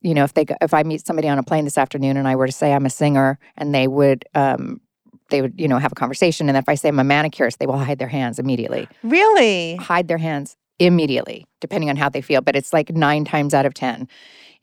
you 0.00 0.14
know, 0.14 0.24
if 0.24 0.34
they 0.34 0.46
if 0.60 0.72
I 0.72 0.82
meet 0.82 1.06
somebody 1.06 1.28
on 1.28 1.38
a 1.38 1.42
plane 1.42 1.64
this 1.64 1.78
afternoon 1.78 2.16
and 2.16 2.26
I 2.26 2.36
were 2.36 2.46
to 2.46 2.52
say 2.52 2.72
I'm 2.72 2.86
a 2.86 2.90
singer, 2.90 3.38
and 3.56 3.74
they 3.74 3.86
would 3.86 4.24
um, 4.34 4.80
they 5.28 5.42
would 5.42 5.54
you 5.58 5.68
know 5.68 5.78
have 5.78 5.92
a 5.92 5.94
conversation, 5.94 6.48
and 6.48 6.56
if 6.56 6.68
I 6.68 6.74
say 6.74 6.88
I'm 6.88 6.98
a 6.98 7.04
manicurist, 7.04 7.58
they 7.58 7.66
will 7.66 7.78
hide 7.78 7.98
their 7.98 8.08
hands 8.08 8.38
immediately. 8.38 8.88
Really, 9.02 9.76
hide 9.76 10.08
their 10.08 10.18
hands 10.18 10.56
immediately, 10.78 11.46
depending 11.60 11.90
on 11.90 11.96
how 11.96 12.08
they 12.08 12.22
feel. 12.22 12.40
But 12.40 12.56
it's 12.56 12.72
like 12.72 12.90
nine 12.90 13.24
times 13.24 13.52
out 13.52 13.66
of 13.66 13.74
ten. 13.74 14.08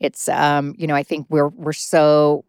It's 0.00 0.28
um, 0.28 0.74
you 0.76 0.86
know, 0.86 0.94
I 0.94 1.02
think 1.02 1.26
we're 1.30 1.48
we're 1.48 1.72
so 1.72 2.44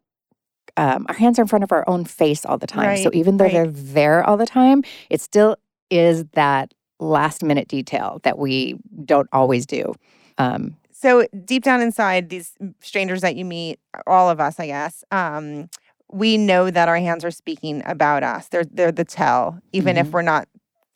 um, 0.79 1.05
our 1.09 1.15
hands 1.15 1.37
are 1.37 1.41
in 1.41 1.47
front 1.47 1.63
of 1.63 1.71
our 1.73 1.83
own 1.89 2.05
face 2.05 2.45
all 2.45 2.57
the 2.57 2.65
time. 2.65 2.87
Right, 2.87 3.03
so 3.03 3.09
even 3.13 3.35
though 3.35 3.45
right. 3.45 3.53
they're 3.53 3.67
there 3.67 4.23
all 4.23 4.37
the 4.37 4.45
time, 4.45 4.83
it 5.09 5.19
still 5.19 5.57
is 5.89 6.23
that 6.33 6.73
last 6.99 7.43
minute 7.43 7.67
detail 7.67 8.19
that 8.23 8.37
we 8.37 8.77
don't 9.03 9.27
always 9.33 9.65
do. 9.65 9.93
Um, 10.37 10.77
so 10.91 11.27
deep 11.43 11.63
down 11.63 11.81
inside, 11.81 12.29
these 12.29 12.53
strangers 12.81 13.21
that 13.21 13.35
you 13.35 13.43
meet, 13.43 13.79
all 14.07 14.29
of 14.29 14.39
us, 14.39 14.59
I 14.59 14.67
guess, 14.67 15.03
um, 15.11 15.69
we 16.11 16.37
know 16.37 16.71
that 16.71 16.87
our 16.87 16.97
hands 16.97 17.25
are 17.25 17.31
speaking 17.31 17.83
about 17.85 18.23
us. 18.23 18.47
They're 18.47 18.63
they're 18.63 18.91
the 18.91 19.05
tell, 19.05 19.59
even 19.73 19.95
mm-hmm. 19.95 20.07
if 20.07 20.13
we're 20.13 20.21
not 20.21 20.47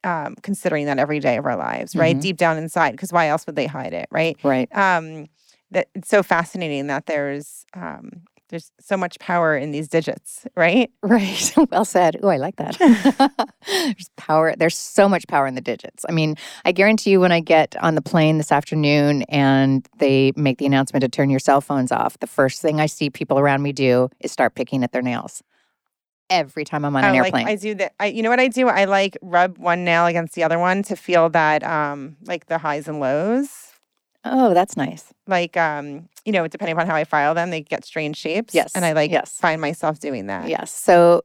um, 0.06 0.36
considering 0.42 0.86
that 0.86 0.98
every 0.98 1.20
day 1.20 1.38
of 1.38 1.46
our 1.46 1.58
lives, 1.58 1.96
right? 1.96 2.16
Mm-hmm. 2.16 2.22
Deep 2.22 2.38
down 2.38 2.58
inside, 2.58 2.92
because 2.92 3.12
why 3.12 3.28
else 3.28 3.46
would 3.46 3.56
they 3.56 3.68
hide 3.68 3.94
it, 3.94 4.08
right? 4.12 4.38
Right. 4.44 4.74
Um, 4.76 5.28
that 5.72 5.88
it's 5.94 6.10
so 6.10 6.24
fascinating 6.24 6.88
that 6.88 7.06
there's 7.06 7.66
um, 7.74 8.24
there's 8.54 8.72
so 8.80 8.96
much 8.96 9.18
power 9.18 9.58
in 9.58 9.72
these 9.72 9.88
digits, 9.88 10.46
right? 10.56 10.92
Right. 11.02 11.54
well 11.72 11.86
said. 11.86 12.18
Oh, 12.24 12.30
I 12.30 12.38
like 12.38 12.56
that. 12.56 12.78
there's 13.68 14.10
power. 14.16 14.54
There's 14.56 14.78
so 14.78 15.08
much 15.08 15.28
power 15.28 15.46
in 15.46 15.54
the 15.54 15.62
digits. 15.62 16.06
I 16.08 16.12
mean, 16.12 16.36
I 16.66 16.72
guarantee 16.72 17.12
you 17.12 17.20
when 17.20 17.32
I 17.32 17.40
get 17.40 17.76
on 17.84 17.94
the 17.96 18.02
plane 18.02 18.38
this 18.38 18.52
afternoon 18.52 19.24
and 19.24 19.88
they 20.00 20.32
make 20.36 20.58
the 20.58 20.66
announcement 20.66 21.02
to 21.02 21.10
turn 21.10 21.30
your 21.30 21.40
cell 21.40 21.62
phones 21.62 21.92
off, 21.92 22.18
the 22.20 22.28
first 22.28 22.62
thing 22.62 22.80
I 22.80 22.88
see 22.88 23.10
people 23.10 23.38
around 23.38 23.62
me 23.62 23.74
do 23.74 24.10
is 24.22 24.32
start 24.32 24.56
picking 24.56 24.84
at 24.84 24.92
their 24.92 25.02
nails. 25.02 25.44
Every 26.30 26.64
time 26.64 26.86
I'm 26.86 26.96
on 26.96 27.04
an 27.04 27.16
airplane. 27.16 27.48
I 27.48 27.56
do 27.56 27.76
that. 27.76 27.94
I, 28.00 28.08
you 28.08 28.24
know 28.24 28.30
what 28.30 28.40
I 28.40 28.48
do? 28.48 28.68
I 28.68 28.86
like 28.86 29.18
rub 29.22 29.58
one 29.58 29.84
nail 29.84 30.08
against 30.08 30.34
the 30.36 30.44
other 30.44 30.58
one 30.58 30.82
to 30.84 30.96
feel 30.96 31.30
that, 31.30 31.64
um, 31.64 32.18
like 32.26 32.48
the 32.48 32.58
highs 32.58 32.88
and 32.88 33.00
lows. 33.00 33.63
Oh, 34.26 34.54
that's 34.54 34.78
nice. 34.78 35.14
Like, 35.28 35.58
um, 35.58 36.08
you 36.26 36.32
know, 36.32 36.48
depending 36.48 36.78
on 36.78 36.88
how 36.88 36.96
I 36.96 37.04
file 37.04 37.34
them, 37.34 37.50
they 37.50 37.62
get 37.62 37.84
strange 37.86 38.18
shapes. 38.18 38.54
Yes. 38.54 38.72
And 38.76 38.86
I 38.86 38.94
like 38.94 39.12
yes. 39.12 39.38
find 39.38 39.60
myself 39.60 40.00
doing 40.00 40.28
that. 40.28 40.48
Yes. 40.48 40.72
So 40.72 41.22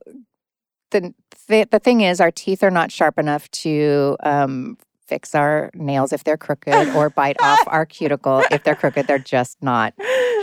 the 0.91 1.15
the, 1.49 1.65
the 1.71 1.79
thing 1.79 2.03
is, 2.03 2.21
our 2.21 2.31
teeth 2.31 2.63
are 2.63 2.71
not 2.71 2.91
sharp 2.93 3.19
enough 3.19 3.51
to 3.53 4.17
um, 4.23 4.77
fix 5.09 5.35
our 5.35 5.71
nails 5.75 6.13
if 6.13 6.23
they're 6.25 6.37
crooked 6.37 6.95
or 6.95 7.11
bite 7.17 7.37
off 7.41 7.61
our 7.67 7.87
cuticle 7.87 8.45
if 8.51 8.63
they're 8.63 8.75
crooked. 8.75 9.07
They're 9.07 9.19
just 9.19 9.63
not 9.63 9.95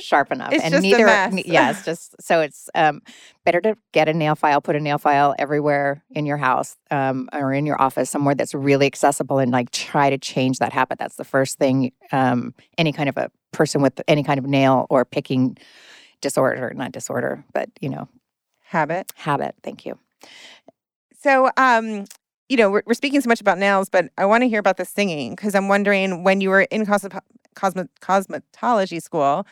sharp 0.01 0.31
enough. 0.31 0.51
It's 0.51 0.63
and 0.63 0.81
neither 0.81 1.05
ne- 1.31 1.43
yeah, 1.45 1.69
it's 1.69 1.83
just 1.83 2.15
so 2.21 2.41
it's 2.41 2.69
um 2.75 3.01
better 3.45 3.61
to 3.61 3.77
get 3.91 4.09
a 4.09 4.13
nail 4.13 4.35
file, 4.35 4.59
put 4.61 4.75
a 4.75 4.79
nail 4.79 4.97
file 4.97 5.35
everywhere 5.37 6.03
in 6.11 6.25
your 6.25 6.37
house 6.37 6.75
um 6.91 7.29
or 7.31 7.53
in 7.53 7.65
your 7.65 7.81
office 7.81 8.09
somewhere 8.09 8.35
that's 8.35 8.53
really 8.53 8.87
accessible 8.87 9.39
and 9.39 9.51
like 9.51 9.71
try 9.71 10.09
to 10.09 10.17
change 10.17 10.59
that 10.59 10.73
habit. 10.73 10.97
That's 10.99 11.15
the 11.15 11.23
first 11.23 11.57
thing 11.57 11.91
um 12.11 12.53
any 12.77 12.91
kind 12.91 13.07
of 13.09 13.17
a 13.17 13.29
person 13.51 13.81
with 13.81 14.01
any 14.07 14.23
kind 14.23 14.37
of 14.37 14.45
nail 14.45 14.87
or 14.89 15.05
picking 15.05 15.57
disorder, 16.21 16.73
not 16.75 16.91
disorder, 16.91 17.43
but 17.53 17.69
you 17.79 17.89
know, 17.89 18.09
Habit. 18.65 19.11
habit. 19.15 19.55
Thank 19.63 19.85
you. 19.85 19.97
So, 21.21 21.49
um, 21.57 22.05
you 22.49 22.57
know, 22.57 22.69
we're, 22.69 22.83
we're 22.85 22.93
speaking 22.93 23.21
so 23.21 23.27
much 23.27 23.41
about 23.41 23.57
nails, 23.57 23.89
but 23.89 24.09
I 24.17 24.25
want 24.25 24.43
to 24.43 24.49
hear 24.49 24.59
about 24.59 24.77
the 24.77 24.85
singing 24.85 25.31
because 25.35 25.55
I'm 25.55 25.67
wondering 25.67 26.23
when 26.23 26.41
you 26.41 26.49
were 26.49 26.61
in 26.61 26.85
cosmo- 26.85 27.19
cosmo- 27.55 27.87
cosmetology 28.01 29.01
school, 29.01 29.47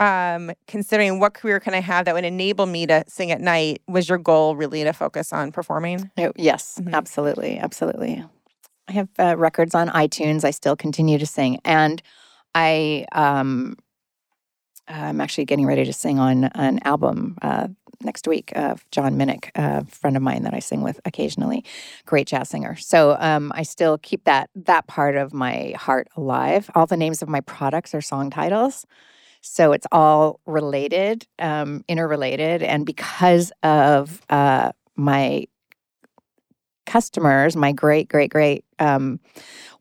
um, 0.00 0.50
considering 0.66 1.20
what 1.20 1.34
career 1.34 1.60
can 1.60 1.74
I 1.74 1.80
have 1.80 2.06
that 2.06 2.14
would 2.14 2.24
enable 2.24 2.66
me 2.66 2.86
to 2.86 3.04
sing 3.08 3.30
at 3.30 3.40
night, 3.40 3.82
was 3.86 4.08
your 4.08 4.18
goal 4.18 4.56
really 4.56 4.82
to 4.84 4.92
focus 4.92 5.32
on 5.32 5.52
performing? 5.52 6.10
Oh, 6.18 6.32
yes, 6.36 6.80
Mhm. 6.82 6.94
absolutely, 6.94 7.58
absolutely. 7.58 8.24
I 8.88 8.92
have 8.92 9.08
uh, 9.18 9.36
records 9.36 9.74
on 9.74 9.88
iTunes. 9.88 10.44
I 10.44 10.50
still 10.50 10.76
continue 10.76 11.18
to 11.18 11.26
sing, 11.26 11.58
and 11.64 12.02
I 12.54 13.06
um, 13.12 13.76
I'm 14.88 15.20
actually 15.20 15.46
getting 15.46 15.64
ready 15.66 15.84
to 15.84 15.92
sing 15.92 16.18
on 16.18 16.44
an 16.44 16.80
album 16.84 17.38
uh, 17.40 17.68
next 18.02 18.26
week 18.28 18.52
of 18.54 18.88
John 18.90 19.16
Minnick, 19.16 19.50
a 19.54 19.84
friend 19.86 20.16
of 20.16 20.22
mine 20.22 20.42
that 20.42 20.54
I 20.54 20.58
sing 20.58 20.82
with 20.82 21.00
occasionally. 21.04 21.64
Great 22.06 22.26
jazz 22.26 22.48
singer. 22.48 22.76
So 22.76 23.16
um, 23.18 23.52
I 23.54 23.62
still 23.62 23.98
keep 23.98 24.24
that 24.24 24.50
that 24.54 24.86
part 24.86 25.16
of 25.16 25.32
my 25.32 25.74
heart 25.76 26.08
alive. 26.16 26.70
All 26.74 26.86
the 26.86 26.96
names 26.96 27.22
of 27.22 27.28
my 27.28 27.40
products 27.40 27.94
are 27.94 28.00
song 28.00 28.30
titles. 28.30 28.86
So 29.40 29.72
it's 29.72 29.86
all 29.92 30.40
related, 30.46 31.26
um, 31.38 31.84
interrelated. 31.86 32.62
And 32.62 32.86
because 32.86 33.52
of 33.62 34.22
uh, 34.30 34.72
my 34.96 35.46
customers, 36.86 37.54
my 37.54 37.72
great, 37.72 38.08
great, 38.08 38.30
great, 38.30 38.64
um, 38.78 39.20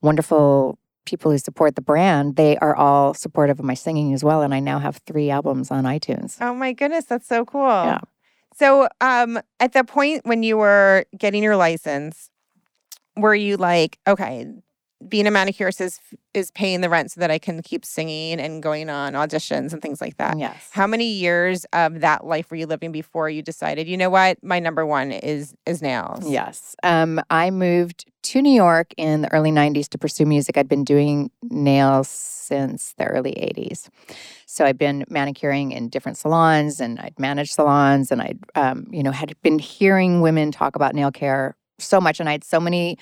wonderful 0.02 0.78
people 1.06 1.32
who 1.32 1.38
support 1.38 1.76
the 1.76 1.82
brand, 1.82 2.36
they 2.36 2.58
are 2.58 2.76
all 2.76 3.14
supportive 3.14 3.60
of 3.60 3.66
my 3.66 3.74
singing 3.74 4.14
as 4.14 4.24
well. 4.24 4.42
And 4.42 4.54
I 4.54 4.60
now 4.60 4.80
have 4.80 4.98
three 5.06 5.30
albums 5.30 5.72
on 5.72 5.84
iTunes. 5.84 6.38
Oh 6.42 6.54
my 6.54 6.74
goodness, 6.74 7.06
that's 7.06 7.28
so 7.28 7.46
cool. 7.46 7.68
Yeah. 7.68 8.00
So, 8.56 8.88
um, 9.02 9.40
at 9.60 9.74
the 9.74 9.84
point 9.84 10.26
when 10.26 10.44
you 10.44 10.58
were 10.58 11.06
getting 11.18 11.42
your 11.42 11.56
license, 11.56 12.30
were 13.18 13.36
you 13.36 13.58
like, 13.58 13.98
okay, 14.08 14.48
being 15.08 15.28
a 15.28 15.32
manicurist 15.32 15.82
is 15.82 16.00
is 16.34 16.52
paying 16.52 16.82
the 16.82 16.90
rent 16.90 17.12
so 17.12 17.22
that 17.22 17.30
I 17.30 17.38
can 17.38 17.62
keep 17.62 17.86
singing 17.86 18.40
and 18.40 18.64
going 18.64 18.90
on 18.90 19.14
auditions 19.14 19.74
and 19.74 19.82
things 19.82 20.02
like 20.02 20.18
that? 20.18 20.38
Yes. 20.38 20.70
How 20.72 20.88
many 20.88 21.12
years 21.12 21.66
of 21.74 22.02
that 22.02 22.26
life 22.26 22.50
were 22.50 22.58
you 22.58 22.66
living 22.66 22.92
before 22.92 23.30
you 23.30 23.42
decided, 23.42 23.88
you 23.88 23.98
know 23.98 24.10
what, 24.10 24.44
my 24.44 24.60
number 24.60 24.86
one 24.86 25.12
is 25.12 25.54
is 25.66 25.82
nails? 25.82 26.28
Yes. 26.30 26.76
Um, 26.84 27.22
I 27.30 27.52
moved 27.52 28.06
to 28.24 28.42
New 28.42 28.54
York 28.54 28.94
in 28.98 29.22
the 29.22 29.32
early 29.34 29.52
90s 29.52 29.90
to 29.90 29.98
pursue 29.98 30.26
music. 30.26 30.58
I'd 30.58 30.70
been 30.70 30.86
doing 30.86 31.30
nails 31.44 32.08
since 32.08 32.94
the 32.98 33.06
early 33.06 33.34
80s. 33.34 33.90
So 34.46 34.66
I'd 34.66 34.78
been 34.78 35.04
manicuring 35.10 35.72
in 35.72 35.90
different 35.90 36.18
salons 36.18 36.80
and 36.80 37.00
I'd 37.00 37.20
managed 37.20 37.54
salons 37.54 38.12
and 38.12 38.22
I'd, 38.22 38.40
um, 38.56 38.88
you 38.92 39.04
know, 39.04 39.12
had 39.12 39.36
been 39.42 39.60
hearing 39.60 40.22
women 40.22 40.52
talk 40.52 40.76
about 40.76 40.96
nail 40.96 41.12
care 41.12 41.56
so 41.80 42.00
much. 42.00 42.20
And 42.20 42.30
I 42.30 42.34
had 42.34 42.44
so 42.44 42.60
many 42.60 42.98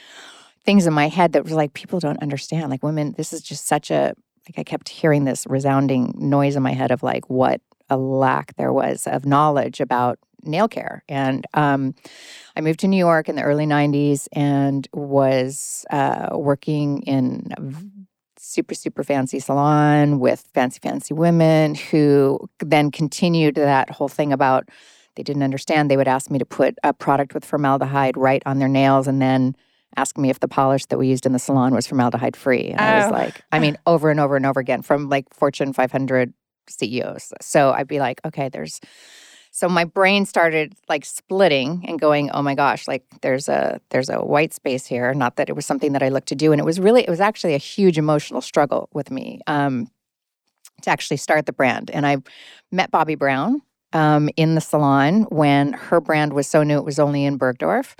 things 0.65 0.85
in 0.87 0.93
my 0.93 1.07
head 1.07 1.33
that 1.33 1.43
was 1.43 1.53
like, 1.53 1.73
people 1.73 1.99
don't 1.99 2.21
understand. 2.21 2.69
Like, 2.69 2.83
women, 2.83 3.13
this 3.17 3.33
is 3.33 3.41
just 3.41 3.67
such 3.67 3.91
a, 3.91 4.13
like, 4.47 4.57
I 4.57 4.63
kept 4.63 4.89
hearing 4.89 5.25
this 5.25 5.45
resounding 5.47 6.13
noise 6.17 6.55
in 6.55 6.63
my 6.63 6.73
head 6.73 6.91
of 6.91 7.03
like 7.03 7.29
what 7.29 7.61
a 7.89 7.97
lack 7.97 8.55
there 8.55 8.73
was 8.73 9.05
of 9.05 9.25
knowledge 9.25 9.79
about 9.79 10.17
nail 10.43 10.67
care. 10.67 11.03
And 11.07 11.45
um, 11.53 11.93
I 12.55 12.61
moved 12.61 12.79
to 12.79 12.87
New 12.87 12.97
York 12.97 13.29
in 13.29 13.35
the 13.35 13.43
early 13.43 13.65
90s 13.65 14.27
and 14.33 14.87
was 14.93 15.85
uh, 15.91 16.29
working 16.33 17.03
in 17.03 17.51
super, 18.37 18.73
super 18.73 19.03
fancy 19.03 19.39
salon 19.39 20.19
with 20.19 20.47
fancy, 20.53 20.79
fancy 20.81 21.13
women 21.13 21.75
who 21.75 22.39
then 22.59 22.89
continued 22.91 23.55
that 23.55 23.89
whole 23.91 24.09
thing 24.09 24.33
about 24.33 24.69
they 25.15 25.23
didn't 25.23 25.43
understand. 25.43 25.91
They 25.91 25.97
would 25.97 26.07
ask 26.07 26.31
me 26.31 26.39
to 26.39 26.45
put 26.45 26.75
a 26.83 26.93
product 26.93 27.33
with 27.33 27.43
formaldehyde 27.43 28.15
right 28.15 28.41
on 28.45 28.59
their 28.59 28.69
nails 28.69 29.07
and 29.07 29.21
then 29.21 29.55
ask 29.97 30.17
me 30.17 30.29
if 30.29 30.39
the 30.39 30.47
polish 30.47 30.85
that 30.87 30.97
we 30.97 31.07
used 31.07 31.25
in 31.25 31.33
the 31.33 31.39
salon 31.39 31.73
was 31.73 31.87
formaldehyde 31.87 32.35
free. 32.35 32.69
And 32.69 32.79
I 32.79 32.95
was 32.95 33.07
Oh. 33.07 33.11
like, 33.11 33.41
I 33.51 33.59
mean, 33.59 33.77
over 33.85 34.09
and 34.09 34.19
over 34.19 34.35
and 34.35 34.45
over 34.45 34.59
again 34.59 34.81
from 34.81 35.09
like 35.09 35.25
Fortune 35.33 35.73
500 35.73 36.33
CEOs. 36.69 37.33
So 37.41 37.71
I'd 37.71 37.87
be 37.87 37.99
like, 37.99 38.21
okay, 38.25 38.49
there's 38.49 38.79
so 39.53 39.67
my 39.67 39.83
brain 39.83 40.25
started 40.25 40.73
like 40.87 41.03
splitting 41.03 41.83
and 41.85 41.99
going, 41.99 42.31
oh 42.31 42.41
my 42.41 42.55
gosh, 42.55 42.87
like 42.87 43.03
there's 43.21 43.49
a 43.49 43.81
there's 43.89 44.09
a 44.09 44.19
white 44.23 44.53
space 44.53 44.85
here. 44.85 45.13
Not 45.13 45.35
that 45.35 45.49
it 45.49 45.55
was 45.57 45.65
something 45.65 45.91
that 45.91 46.01
I 46.01 46.07
looked 46.07 46.29
to 46.29 46.35
do, 46.35 46.53
and 46.53 46.61
it 46.61 46.63
was 46.63 46.79
really 46.79 47.01
it 47.01 47.09
was 47.09 47.19
actually 47.19 47.53
a 47.53 47.57
huge 47.57 47.97
emotional 47.97 48.39
struggle 48.39 48.87
with 48.93 49.11
me 49.11 49.41
um, 49.47 49.87
to 50.83 50.89
actually 50.89 51.17
start 51.17 51.45
the 51.47 51.51
brand. 51.53 51.91
And 51.91 52.07
I 52.07 52.17
met 52.71 52.91
Bobbi 52.91 53.17
Brown 53.19 53.61
um, 53.93 54.29
in 54.37 54.55
the 54.55 54.61
salon 54.61 55.23
when 55.29 55.73
her 55.73 56.01
brand 56.01 56.33
was 56.33 56.47
so 56.47 56.63
new 56.63 56.77
it 56.77 56.85
was 56.85 56.99
only 56.99 57.25
in 57.25 57.39
Bergdorf, 57.39 57.95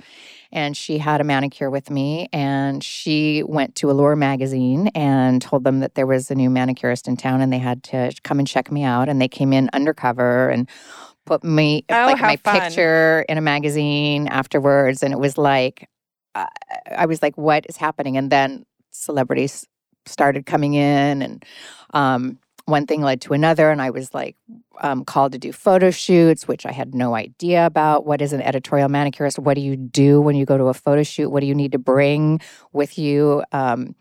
and 0.52 0.76
she 0.76 0.98
had 0.98 1.20
a 1.20 1.24
manicure 1.24 1.70
with 1.70 1.90
me, 1.90 2.28
and 2.32 2.84
she 2.84 3.42
went 3.44 3.74
to 3.76 3.90
Allure 3.90 4.16
magazine 4.16 4.88
and 4.94 5.42
told 5.42 5.64
them 5.64 5.80
that 5.80 5.94
there 5.96 6.06
was 6.06 6.30
a 6.30 6.34
new 6.36 6.50
manicurist 6.50 7.08
in 7.08 7.16
town, 7.16 7.40
and 7.40 7.52
they 7.52 7.58
had 7.58 7.82
to 7.84 8.12
come 8.24 8.38
and 8.38 8.48
check 8.48 8.70
me 8.72 8.84
out, 8.84 9.08
and 9.08 9.20
they 9.20 9.28
came 9.28 9.52
in 9.52 9.70
undercover 9.74 10.50
and 10.50 10.68
put 11.26 11.44
me 11.44 11.86
Oh, 11.90 12.06
like 12.06 12.20
my 12.20 12.36
fun. 12.36 12.44
picture 12.52 13.24
in 13.28 13.38
a 13.38 13.42
magazine 13.42 14.28
afterwards 14.28 15.02
and 15.04 15.14
it 15.14 15.20
was 15.20 15.38
like 15.38 15.88
I 16.34 16.48
I 16.96 17.06
was 17.06 17.22
like 17.22 17.36
what 17.38 17.66
is 17.68 17.78
happening 17.78 18.16
and 18.18 18.30
then 18.30 18.64
celebrities 18.92 19.66
started 20.06 20.46
coming 20.46 20.74
in 20.74 21.22
and 21.22 21.44
um 21.94 22.38
one 22.72 22.86
thing 22.86 23.02
led 23.02 23.20
to 23.20 23.34
another 23.34 23.70
and 23.70 23.80
I 23.80 23.90
was 23.90 24.12
like 24.14 24.34
um, 24.80 25.04
called 25.04 25.32
to 25.32 25.38
do 25.38 25.52
photo 25.52 25.90
shoots 25.90 26.48
which 26.48 26.66
I 26.66 26.72
had 26.72 26.94
no 26.94 27.14
idea 27.14 27.66
about. 27.66 28.06
What 28.06 28.22
is 28.22 28.32
an 28.32 28.40
editorial 28.42 28.88
manicurist? 28.88 29.38
What 29.38 29.54
do 29.54 29.60
you 29.60 29.76
do 29.76 30.20
when 30.20 30.34
you 30.34 30.46
go 30.46 30.56
to 30.56 30.64
a 30.64 30.74
photo 30.74 31.02
shoot? 31.02 31.30
What 31.30 31.40
do 31.40 31.46
you 31.46 31.54
need 31.54 31.72
to 31.72 31.78
bring 31.78 32.40
with 32.72 32.98
you? 32.98 33.44
Um, 33.52 33.94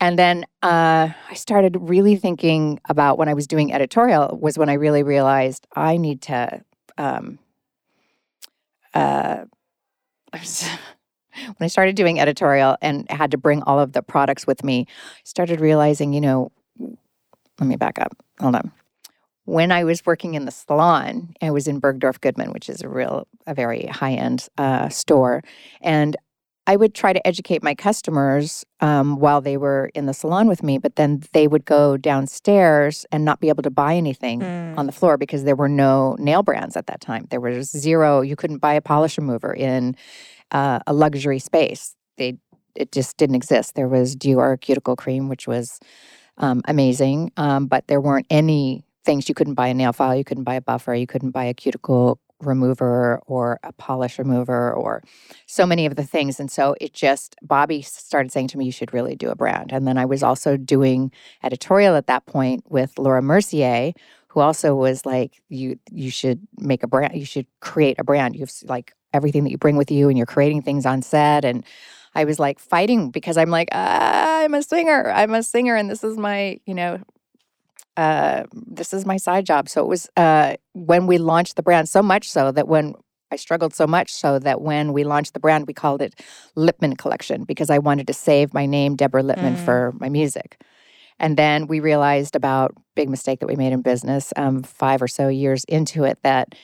and 0.00 0.18
then 0.18 0.44
uh, 0.62 1.08
I 1.30 1.34
started 1.34 1.76
really 1.80 2.16
thinking 2.16 2.78
about 2.88 3.18
when 3.18 3.28
I 3.28 3.34
was 3.34 3.46
doing 3.46 3.72
editorial 3.72 4.38
was 4.40 4.58
when 4.58 4.68
I 4.68 4.74
really 4.74 5.02
realized 5.02 5.66
I 5.74 5.96
need 5.96 6.22
to. 6.22 6.62
Um, 6.98 7.38
uh, 8.94 9.44
when 10.32 11.60
I 11.60 11.66
started 11.68 11.96
doing 11.96 12.20
editorial 12.20 12.76
and 12.82 13.10
had 13.10 13.30
to 13.30 13.38
bring 13.38 13.62
all 13.62 13.80
of 13.80 13.92
the 13.92 14.02
products 14.02 14.46
with 14.46 14.62
me, 14.62 14.86
I 14.88 15.20
started 15.24 15.60
realizing, 15.60 16.12
you 16.12 16.20
know, 16.20 16.52
let 17.58 17.66
me 17.66 17.76
back 17.76 17.98
up. 17.98 18.16
Hold 18.40 18.54
on. 18.56 18.72
When 19.44 19.72
I 19.72 19.82
was 19.84 20.04
working 20.04 20.34
in 20.34 20.44
the 20.44 20.50
salon, 20.50 21.34
I 21.40 21.50
was 21.50 21.66
in 21.66 21.80
Bergdorf 21.80 22.20
Goodman, 22.20 22.52
which 22.52 22.68
is 22.68 22.82
a 22.82 22.88
real, 22.88 23.26
a 23.46 23.54
very 23.54 23.86
high 23.86 24.12
end 24.12 24.46
uh, 24.58 24.88
store, 24.90 25.42
and 25.80 26.16
I 26.66 26.76
would 26.76 26.94
try 26.94 27.14
to 27.14 27.26
educate 27.26 27.62
my 27.62 27.74
customers 27.74 28.66
um, 28.80 29.16
while 29.16 29.40
they 29.40 29.56
were 29.56 29.90
in 29.94 30.04
the 30.04 30.12
salon 30.12 30.48
with 30.48 30.62
me, 30.62 30.76
but 30.76 30.96
then 30.96 31.22
they 31.32 31.48
would 31.48 31.64
go 31.64 31.96
downstairs 31.96 33.06
and 33.10 33.24
not 33.24 33.40
be 33.40 33.48
able 33.48 33.62
to 33.62 33.70
buy 33.70 33.94
anything 33.96 34.40
Mm. 34.40 34.76
on 34.78 34.84
the 34.84 34.92
floor 34.92 35.16
because 35.16 35.44
there 35.44 35.56
were 35.56 35.68
no 35.70 36.14
nail 36.18 36.42
brands 36.42 36.76
at 36.76 36.86
that 36.86 37.00
time. 37.00 37.26
There 37.30 37.40
was 37.40 37.70
zero. 37.70 38.20
You 38.20 38.36
couldn't 38.36 38.58
buy 38.58 38.74
a 38.74 38.82
polish 38.82 39.16
remover 39.16 39.54
in 39.54 39.96
uh, 40.52 40.80
a 40.86 40.92
luxury 40.92 41.38
space. 41.38 41.96
They 42.18 42.36
it 42.74 42.92
just 42.92 43.16
didn't 43.16 43.34
exist. 43.36 43.74
There 43.74 43.88
was 43.88 44.14
Dior 44.14 44.60
cuticle 44.60 44.94
cream, 44.94 45.30
which 45.30 45.48
was 45.48 45.80
um, 46.38 46.62
amazing, 46.66 47.32
um, 47.36 47.66
but 47.66 47.86
there 47.86 48.00
weren't 48.00 48.26
any 48.30 48.84
things 49.04 49.28
you 49.28 49.34
couldn't 49.34 49.54
buy 49.54 49.68
a 49.68 49.74
nail 49.74 49.92
file, 49.92 50.14
you 50.14 50.24
couldn't 50.24 50.44
buy 50.44 50.54
a 50.54 50.60
buffer, 50.60 50.94
you 50.94 51.06
couldn't 51.06 51.30
buy 51.30 51.44
a 51.44 51.54
cuticle 51.54 52.20
remover 52.40 53.20
or 53.26 53.58
a 53.64 53.72
polish 53.72 54.18
remover 54.18 54.72
or 54.72 55.02
so 55.46 55.66
many 55.66 55.86
of 55.86 55.96
the 55.96 56.04
things. 56.04 56.38
And 56.38 56.50
so 56.50 56.76
it 56.80 56.92
just, 56.92 57.36
Bobbi 57.44 57.84
started 57.84 58.30
saying 58.30 58.48
to 58.48 58.58
me, 58.58 58.64
you 58.64 58.72
should 58.72 58.92
really 58.92 59.16
do 59.16 59.28
a 59.28 59.34
brand. 59.34 59.72
And 59.72 59.88
then 59.88 59.98
I 59.98 60.04
was 60.04 60.22
also 60.22 60.56
doing 60.56 61.10
editorial 61.42 61.96
at 61.96 62.06
that 62.06 62.26
point 62.26 62.64
with 62.68 62.98
Laura 62.98 63.22
Mercier, 63.22 63.92
who 64.28 64.40
also 64.40 64.74
was 64.74 65.04
like, 65.04 65.40
you, 65.48 65.78
you 65.90 66.10
should 66.10 66.46
make 66.58 66.82
a 66.82 66.86
brand, 66.86 67.16
you 67.16 67.24
should 67.24 67.46
create 67.60 67.98
a 67.98 68.04
brand. 68.04 68.36
You 68.36 68.40
have 68.40 68.52
like 68.64 68.92
everything 69.12 69.42
that 69.44 69.50
you 69.50 69.58
bring 69.58 69.76
with 69.76 69.90
you 69.90 70.08
and 70.08 70.16
you're 70.16 70.26
creating 70.26 70.62
things 70.62 70.86
on 70.86 71.02
set. 71.02 71.44
And 71.44 71.64
I 72.14 72.24
was 72.24 72.38
like 72.38 72.58
fighting 72.58 73.10
because 73.10 73.36
I'm 73.36 73.50
like, 73.50 73.68
ah, 73.72 74.40
I'm 74.42 74.54
a 74.54 74.62
singer. 74.62 75.10
I'm 75.10 75.34
a 75.34 75.42
singer. 75.42 75.76
And 75.76 75.90
this 75.90 76.02
is 76.04 76.16
my, 76.16 76.58
you 76.66 76.74
know, 76.74 77.00
uh, 77.96 78.44
this 78.52 78.92
is 78.92 79.04
my 79.04 79.16
side 79.16 79.44
job. 79.44 79.68
So 79.68 79.82
it 79.82 79.88
was 79.88 80.08
uh, 80.16 80.54
when 80.74 81.06
we 81.06 81.18
launched 81.18 81.56
the 81.56 81.62
brand, 81.62 81.88
so 81.88 82.02
much 82.02 82.30
so 82.30 82.52
that 82.52 82.68
when 82.68 82.94
I 83.30 83.36
struggled 83.36 83.74
so 83.74 83.86
much 83.86 84.12
so 84.12 84.38
that 84.38 84.60
when 84.60 84.92
we 84.92 85.04
launched 85.04 85.34
the 85.34 85.40
brand, 85.40 85.66
we 85.66 85.74
called 85.74 86.00
it 86.00 86.14
Lippmann 86.56 86.96
Collection 86.96 87.44
because 87.44 87.70
I 87.70 87.78
wanted 87.78 88.06
to 88.06 88.14
save 88.14 88.54
my 88.54 88.66
name, 88.66 88.96
Deborah 88.96 89.22
Lippmann, 89.22 89.56
Mm. 89.56 89.64
for 89.64 89.94
my 89.98 90.08
music. 90.08 90.62
And 91.18 91.36
then 91.36 91.66
we 91.66 91.80
realized 91.80 92.36
about 92.36 92.74
big 92.94 93.10
mistake 93.10 93.40
that 93.40 93.48
we 93.48 93.56
made 93.56 93.72
in 93.72 93.82
business 93.82 94.32
um, 94.36 94.62
five 94.62 95.02
or 95.02 95.08
so 95.08 95.28
years 95.28 95.64
into 95.64 96.04
it 96.04 96.18
that 96.22 96.54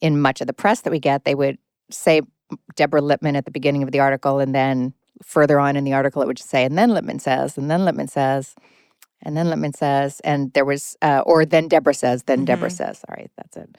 in 0.00 0.20
much 0.20 0.40
of 0.40 0.46
the 0.46 0.52
press 0.52 0.82
that 0.82 0.90
we 0.90 1.00
get, 1.00 1.24
they 1.24 1.34
would 1.34 1.58
say 1.90 2.20
Deborah 2.74 3.00
Lippmann 3.00 3.36
at 3.36 3.44
the 3.44 3.50
beginning 3.50 3.82
of 3.82 3.90
the 3.90 4.00
article, 4.00 4.38
and 4.38 4.54
then 4.54 4.94
further 5.22 5.58
on 5.58 5.76
in 5.76 5.84
the 5.84 5.92
article, 5.94 6.22
it 6.22 6.26
would 6.26 6.36
just 6.36 6.50
say, 6.50 6.64
and 6.64 6.76
then 6.76 6.90
Lippmann 6.90 7.18
says, 7.18 7.56
and 7.56 7.70
then 7.70 7.84
Lippmann 7.84 8.08
says, 8.08 8.54
and 9.22 9.36
then 9.36 9.48
Lippmann 9.48 9.72
says, 9.72 10.20
and 10.20 10.52
there 10.52 10.64
was, 10.64 10.96
uh, 11.02 11.22
or 11.26 11.44
then 11.44 11.68
Deborah 11.68 11.94
says, 11.94 12.24
then 12.24 12.44
Deborah 12.44 12.70
says. 12.70 13.02
Sorry, 13.08 13.28
that's 13.36 13.56
it. 13.56 13.76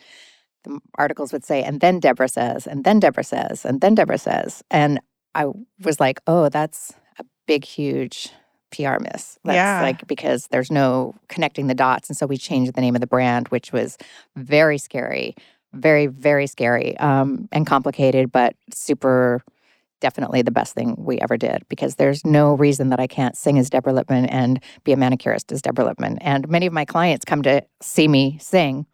The 0.64 0.80
articles 0.98 1.32
would 1.32 1.46
say, 1.46 1.64
and 1.64 1.80
then 1.80 2.00
Deborah 2.00 2.28
says, 2.28 2.66
and 2.68 2.84
then 2.84 3.00
Deborah 3.00 3.24
says, 3.24 3.64
and 3.64 3.80
then 3.80 3.96
Deborah 3.96 4.18
says. 4.18 4.64
And 4.72 5.00
I 5.36 5.46
was 5.84 6.00
like, 6.00 6.20
oh, 6.28 6.50
that's 6.50 6.94
a 7.20 7.24
big, 7.46 7.64
huge 7.64 8.32
PR 8.72 9.00
miss. 9.00 9.38
That's 9.46 9.56
Yeah. 9.56 9.82
like 9.82 10.08
because 10.08 10.48
there's 10.48 10.72
no 10.72 11.16
connecting 11.30 11.68
the 11.68 11.76
dots. 11.76 12.10
And 12.10 12.18
so 12.18 12.26
we 12.26 12.38
changed 12.38 12.74
the 12.74 12.82
name 12.82 12.96
of 12.96 13.02
the 13.02 13.08
brand, 13.08 13.48
which 13.50 13.72
was 13.72 13.98
very 14.36 14.78
scary, 14.78 15.36
very, 15.74 16.08
very 16.08 16.48
scary 16.48 16.98
um, 16.98 17.48
and 17.52 17.66
complicated, 17.68 18.32
but 18.32 18.56
super 18.74 19.42
definitely 20.00 20.44
the 20.44 20.52
best 20.52 20.76
thing 20.76 20.96
we 20.98 21.20
ever 21.22 21.38
did 21.38 21.64
because 21.70 21.96
there's 21.96 22.24
no 22.24 22.54
reason 22.54 22.90
that 22.90 23.00
I 23.00 23.08
can't 23.08 23.36
sing 23.36 23.58
as 23.58 23.70
Deborah 23.70 23.94
Lippmann 23.94 24.28
and 24.28 24.62
be 24.84 24.92
a 24.94 24.96
manicurist 24.98 25.52
as 25.52 25.62
Deborah 25.62 25.86
Lippmann. 25.86 26.20
And 26.20 26.48
many 26.48 26.68
of 26.68 26.74
my 26.74 26.86
clients 26.86 27.26
come 27.26 27.42
to 27.44 27.64
see 27.82 28.08
me 28.08 28.38
sing 28.40 28.86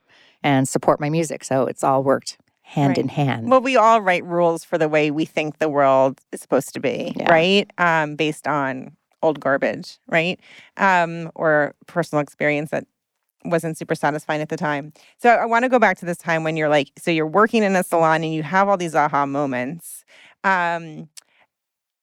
and 0.43 0.67
support 0.67 1.01
my 1.01 1.09
music. 1.09 1.43
So 1.43 1.65
it's 1.65 1.83
all 1.83 2.03
worked 2.03 2.37
hand 2.61 2.91
Right. 2.91 2.97
in 2.99 3.09
hand. 3.09 3.49
Well, 3.51 3.59
we 3.61 3.75
all 3.75 3.99
write 4.01 4.23
rules 4.23 4.63
for 4.63 4.77
the 4.77 4.87
way 4.87 5.11
we 5.11 5.25
think 5.25 5.57
the 5.59 5.67
world 5.69 6.21
is 6.31 6.39
supposed 6.41 6.73
to 6.73 6.79
be, 6.79 7.13
Yeah. 7.17 7.29
right? 7.29 7.69
Um, 7.77 8.15
based 8.15 8.47
on 8.47 8.95
old 9.21 9.39
garbage, 9.41 9.99
right? 10.07 10.39
Um, 10.77 11.31
or 11.35 11.75
personal 11.87 12.21
experience 12.21 12.71
that 12.71 12.85
wasn't 13.45 13.77
super 13.77 13.95
satisfying 13.95 14.41
at 14.41 14.49
the 14.49 14.57
time. 14.57 14.93
So 15.17 15.29
I 15.29 15.45
want 15.45 15.63
to 15.63 15.69
go 15.69 15.79
back 15.79 15.97
to 15.99 16.05
this 16.05 16.17
time 16.17 16.43
when 16.43 16.55
you're 16.57 16.69
like, 16.69 16.91
so 16.97 17.11
you're 17.11 17.27
working 17.27 17.63
in 17.63 17.75
a 17.75 17.83
salon 17.83 18.23
and 18.23 18.33
you 18.33 18.43
have 18.43 18.67
all 18.69 18.77
these 18.77 18.95
aha 18.95 19.25
moments. 19.25 20.03
Um, 20.43 21.09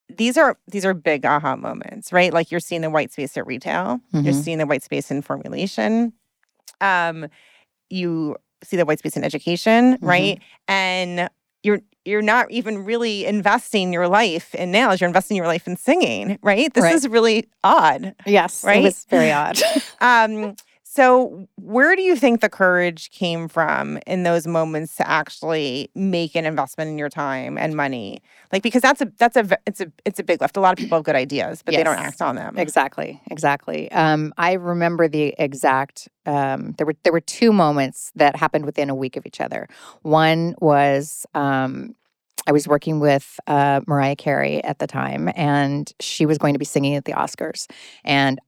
these 0.09 0.37
are 0.37 0.57
these 0.67 0.83
are 0.85 0.93
big 0.93 1.25
aha 1.25 1.55
moments, 1.55 2.11
right? 2.11 2.33
Like 2.33 2.51
you're 2.51 2.59
seeing 2.59 2.81
the 2.81 2.89
white 2.89 3.11
space 3.13 3.37
at 3.37 3.47
retail, 3.47 4.01
you're 4.11 4.33
Mhm. 4.33 4.43
seeing 4.43 4.57
the 4.57 4.65
white 4.65 4.83
space 4.83 5.09
in 5.09 5.21
formulation. 5.21 6.13
Um, 6.81 7.27
you 7.89 8.35
see 8.63 8.75
the 8.77 8.85
white 8.85 8.99
space 8.99 9.15
in 9.15 9.23
education, 9.23 9.97
right? 10.01 10.39
And 10.67 11.29
you're 11.63 11.79
you're 12.03 12.21
not 12.23 12.49
even 12.49 12.83
really 12.83 13.25
investing 13.25 13.93
your 13.93 14.07
life 14.07 14.55
in 14.55 14.71
nails. 14.71 14.99
You're 14.99 15.07
investing 15.07 15.37
your 15.37 15.45
life 15.47 15.67
in 15.67 15.77
singing, 15.77 16.39
right? 16.41 16.73
This 16.73 16.83
Right. 16.83 16.95
is 16.95 17.07
really 17.07 17.47
odd. 17.63 18.15
yes, 18.25 18.63
right? 18.63 18.79
it 18.79 18.83
was 18.83 19.05
very 19.09 19.31
odd. 19.31 19.59
Um, 20.01 20.55
so 20.93 21.47
where 21.55 21.95
do 21.95 22.01
you 22.01 22.17
think 22.17 22.41
the 22.41 22.49
courage 22.49 23.11
came 23.11 23.47
from 23.47 23.97
in 24.05 24.23
those 24.23 24.45
moments 24.45 24.97
to 24.97 25.09
actually 25.09 25.89
make 25.95 26.35
an 26.35 26.45
investment 26.45 26.89
in 26.89 26.97
your 26.97 27.07
time 27.07 27.57
and 27.57 27.77
money? 27.77 28.21
Like 28.51 28.61
because 28.61 28.81
that's 28.81 28.99
a 28.99 29.09
that's 29.17 29.37
a 29.37 29.57
it's 29.65 29.79
a 29.79 29.89
it's 30.03 30.19
a 30.19 30.23
big 30.23 30.41
lift. 30.41 30.57
A 30.57 30.59
lot 30.59 30.73
of 30.73 30.77
people 30.77 30.97
have 30.97 31.05
good 31.05 31.15
ideas, 31.15 31.63
but 31.63 31.75
they 31.75 31.83
don't 31.83 31.97
act 31.97 32.21
on 32.21 32.35
them. 32.35 32.57
Exactly, 32.57 33.21
exactly. 33.31 33.89
Um, 33.93 34.33
I 34.37 34.51
remember 34.51 35.07
the 35.07 35.33
exact. 35.39 36.09
Um, 36.25 36.73
there 36.77 36.85
were 36.85 36.95
there 37.03 37.13
were 37.13 37.21
two 37.21 37.53
moments 37.53 38.11
that 38.15 38.35
happened 38.35 38.65
within 38.65 38.89
a 38.89 38.95
week 38.95 39.15
of 39.15 39.25
each 39.25 39.39
other. 39.39 39.69
One 40.01 40.55
was 40.59 41.25
um, 41.33 41.95
I 42.47 42.51
was 42.51 42.67
working 42.67 42.99
with 42.99 43.39
uh, 43.47 43.79
Mariah 43.87 44.17
Carey 44.17 44.61
at 44.65 44.79
the 44.79 44.87
time, 44.87 45.31
and 45.37 45.89
she 46.01 46.25
was 46.25 46.37
going 46.37 46.53
to 46.53 46.59
be 46.59 46.65
singing 46.65 46.95
at 46.95 47.05
the 47.05 47.13
Oscars, 47.13 47.71
and 48.03 48.41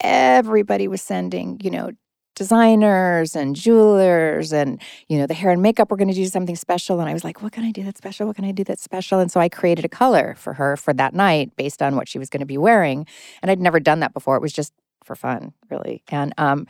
everybody 0.00 0.88
was 0.88 1.02
sending, 1.02 1.60
you 1.62 1.70
know. 1.70 1.90
Designers 2.34 3.34
and 3.34 3.56
jewelers, 3.56 4.52
and 4.52 4.78
you 5.08 5.16
know, 5.16 5.26
the 5.26 5.32
hair 5.32 5.50
and 5.52 5.62
makeup 5.62 5.90
were 5.90 5.96
going 5.96 6.08
to 6.08 6.14
do 6.14 6.26
something 6.26 6.54
special. 6.54 7.00
And 7.00 7.08
I 7.08 7.14
was 7.14 7.24
like, 7.24 7.42
what 7.42 7.52
can 7.52 7.64
I 7.64 7.70
do 7.70 7.82
that's 7.82 7.96
special? 7.96 8.26
What 8.26 8.36
can 8.36 8.44
I 8.44 8.52
do 8.52 8.62
that's 8.62 8.82
special? 8.82 9.20
And 9.20 9.32
so 9.32 9.40
I 9.40 9.48
created 9.48 9.86
a 9.86 9.88
color 9.88 10.34
for 10.36 10.52
her 10.52 10.76
for 10.76 10.92
that 10.92 11.14
night 11.14 11.56
based 11.56 11.80
on 11.80 11.96
what 11.96 12.10
she 12.10 12.18
was 12.18 12.28
going 12.28 12.40
to 12.40 12.46
be 12.46 12.58
wearing. 12.58 13.06
And 13.40 13.50
I'd 13.50 13.58
never 13.58 13.80
done 13.80 14.00
that 14.00 14.12
before. 14.12 14.36
It 14.36 14.42
was 14.42 14.52
just 14.52 14.74
for 15.02 15.16
fun, 15.16 15.54
really. 15.70 16.02
And 16.08 16.34
um, 16.36 16.66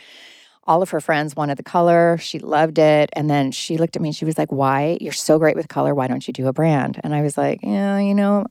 all 0.65 0.83
of 0.83 0.91
her 0.91 1.01
friends 1.01 1.35
wanted 1.37 1.57
the 1.57 1.63
color. 1.63 2.19
She 2.19 2.39
loved 2.39 2.79
it. 2.79 3.11
And 3.15 3.31
then 3.31 3.51
she 3.51 3.79
looked 3.79 3.97
at 3.97 4.03
me 4.03 4.11
and 4.11 4.17
she 4.17 4.25
was 4.25 4.39
like, 4.39 4.53
Why? 4.53 4.99
You're 5.01 5.13
so 5.13 5.39
great 5.39 5.57
with 5.57 5.69
color. 5.69 5.95
Why 5.95 6.07
don't 6.07 6.27
you 6.27 6.33
do 6.33 6.47
a 6.47 6.53
brand? 6.53 7.01
And 7.03 7.15
I 7.15 7.23
was 7.23 7.37
like, 7.37 7.61
Yeah, 7.63 7.99
you 7.99 8.15
know, 8.15 8.47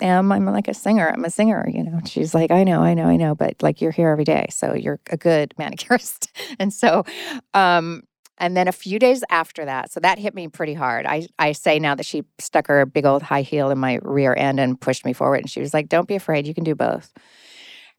am 0.00 0.32
I'm 0.32 0.44
like 0.46 0.68
a 0.68 0.74
singer. 0.74 1.08
I'm 1.08 1.24
a 1.24 1.30
singer, 1.30 1.68
you 1.72 1.82
know. 1.82 2.00
She's 2.04 2.34
like, 2.34 2.50
I 2.50 2.64
know, 2.64 2.82
I 2.82 2.94
know, 2.94 3.06
I 3.06 3.16
know, 3.16 3.34
but 3.34 3.62
like 3.62 3.80
you're 3.80 3.92
here 3.92 4.10
every 4.10 4.24
day. 4.24 4.46
So 4.50 4.74
you're 4.74 5.00
a 5.10 5.16
good 5.16 5.54
manicurist. 5.58 6.28
and 6.58 6.72
so 6.72 7.04
um 7.54 8.02
and 8.38 8.56
then 8.56 8.68
a 8.68 8.72
few 8.72 8.98
days 8.98 9.24
after 9.30 9.64
that, 9.64 9.90
so 9.90 10.00
that 10.00 10.18
hit 10.18 10.34
me 10.34 10.48
pretty 10.48 10.74
hard. 10.74 11.06
I, 11.06 11.26
I 11.38 11.52
say 11.52 11.78
now 11.78 11.94
that 11.94 12.04
she 12.04 12.22
stuck 12.38 12.66
her 12.66 12.84
big 12.84 13.06
old 13.06 13.22
high 13.22 13.42
heel 13.42 13.70
in 13.70 13.78
my 13.78 13.98
rear 14.02 14.34
end 14.36 14.60
and 14.60 14.78
pushed 14.78 15.06
me 15.06 15.14
forward. 15.14 15.40
And 15.40 15.50
she 15.50 15.60
was 15.60 15.72
like, 15.72 15.88
Don't 15.88 16.08
be 16.08 16.16
afraid, 16.16 16.46
you 16.46 16.54
can 16.54 16.64
do 16.64 16.74
both. 16.74 17.12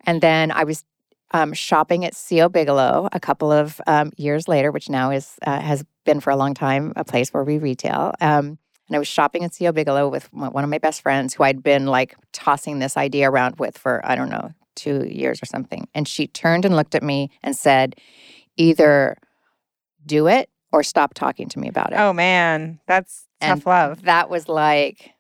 And 0.06 0.22
then 0.22 0.52
I 0.52 0.64
was 0.64 0.86
um, 1.32 1.54
shopping 1.54 2.06
at 2.06 2.16
C.O. 2.16 2.50
Bigelow 2.50 3.10
a 3.12 3.20
couple 3.20 3.52
of 3.52 3.82
um, 3.88 4.12
years 4.16 4.48
later, 4.48 4.72
which 4.72 4.90
now 4.90 5.12
is 5.12 5.38
uh, 5.46 5.60
has 5.60 5.84
been 6.06 6.20
for 6.20 6.30
a 6.30 6.38
long 6.38 6.54
time 6.54 6.94
a 6.96 7.04
place 7.04 7.34
where 7.34 7.44
we 7.44 7.58
retail. 7.58 8.14
Um, 8.22 8.60
and 8.88 8.96
I 8.96 9.00
was 9.00 9.08
shopping 9.08 9.44
at 9.44 9.54
C.O. 9.54 9.72
Bigelow 9.72 10.08
with 10.08 10.32
one 10.34 10.52
one 10.52 10.64
of 10.64 10.70
my 10.70 10.78
best 10.78 11.02
friends 11.02 11.34
who 11.34 11.44
I'd 11.44 11.64
been 11.64 11.86
like 11.86 12.16
tossing 12.32 12.80
this 12.80 12.98
idea 12.98 13.30
around 13.30 13.60
with 13.60 13.78
for, 13.78 14.02
I 14.04 14.16
don't 14.16 14.30
know, 14.30 14.52
two 14.76 15.06
years 15.10 15.42
or 15.42 15.46
something. 15.46 15.88
And 15.94 16.08
she 16.08 16.28
turned 16.28 16.66
and 16.66 16.76
looked 16.76 16.96
at 16.96 17.04
me 17.04 17.32
and 17.44 17.56
said, 17.56 17.96
either 18.56 19.18
do 20.06 20.28
it 20.28 20.50
or 20.72 20.84
stop 20.84 21.14
talking 21.14 21.50
to 21.50 21.60
me 21.60 21.68
about 21.68 21.92
it. 21.92 22.00
Oh 22.00 22.14
man, 22.14 22.80
that's 22.88 23.28
And 23.42 23.60
tough 23.62 23.68
love. 23.68 24.04
That 24.04 24.30
was 24.30 24.48
like, 24.48 25.12